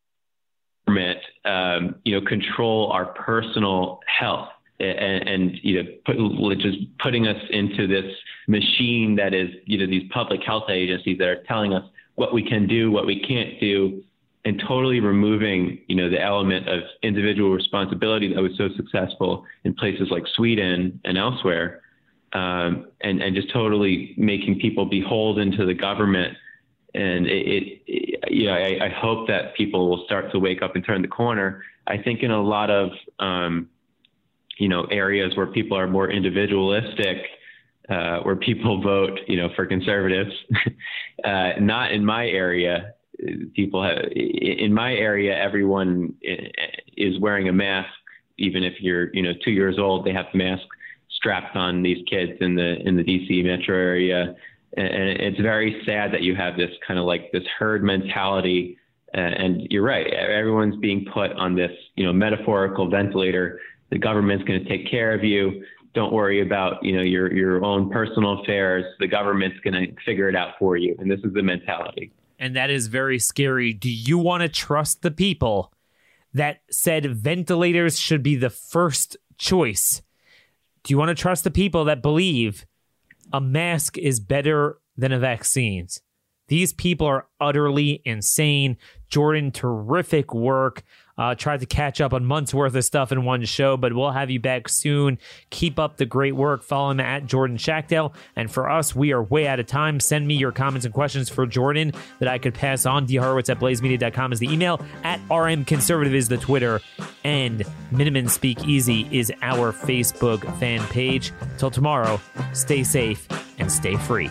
[1.46, 7.41] um, you know, control our personal health and, and you know, put, just putting us
[7.50, 8.06] into this
[8.48, 11.84] machine that is, you know, these public health agencies that are telling us
[12.16, 14.04] what we can do, what we can't do,
[14.46, 19.74] and totally removing, you know, the element of individual responsibility that was so successful in
[19.74, 21.82] places like Sweden and elsewhere,
[22.34, 26.36] um, and and just totally making people beholden to the government.
[26.94, 30.62] And it, it, it you know, I, I, hope that people will start to wake
[30.62, 31.64] up and turn the corner.
[31.88, 33.70] I think in a lot of, um,
[34.58, 37.18] you know, areas where people are more individualistic,
[37.89, 40.32] uh, where people vote, you know, for conservatives.
[41.26, 42.94] uh, not in my area.
[43.56, 45.36] People have in my area.
[45.36, 46.14] Everyone
[46.98, 47.89] is wearing a mask,
[48.38, 50.06] even if you're, you know, two years old.
[50.06, 50.66] They have masks
[51.16, 54.36] strapped on these kids in the in the DC metro area,
[54.78, 58.78] and it's very sad that you have this kind of like this herd mentality.
[59.14, 60.08] and you're right.
[60.08, 63.60] Everyone's being put on this, you know, metaphorical ventilator.
[63.92, 65.64] The government's going to take care of you
[65.94, 70.30] don't worry about you know your your own personal affairs the government's going to figure
[70.30, 73.90] it out for you and this is the mentality and that is very scary do
[73.90, 75.72] you want to trust the people
[76.34, 80.02] that said ventilators should be the first choice
[80.84, 82.66] do you want to trust the people that believe
[83.32, 85.88] a mask is better than a vaccine.
[86.48, 88.78] These people are utterly insane.
[89.10, 90.84] Jordan terrific work
[91.18, 94.11] uh, tried to catch up on months worth of stuff in one show, but we'll
[94.11, 95.20] have you back soon.
[95.49, 96.64] Keep up the great work.
[96.64, 98.14] Follow him at Jordan Schachtel.
[98.36, 99.99] And for us, we are way out of time.
[99.99, 103.07] Send me your comments and questions for Jordan that I could pass on.
[103.07, 104.82] dhorowitz at blazemedia.com is the email.
[105.03, 106.82] At RM Conservative is the Twitter.
[107.24, 107.59] And
[107.91, 111.32] Miniman Speakeasy is our Facebook fan page.
[111.57, 112.20] Till tomorrow,
[112.53, 113.28] stay safe
[113.59, 114.30] and stay free.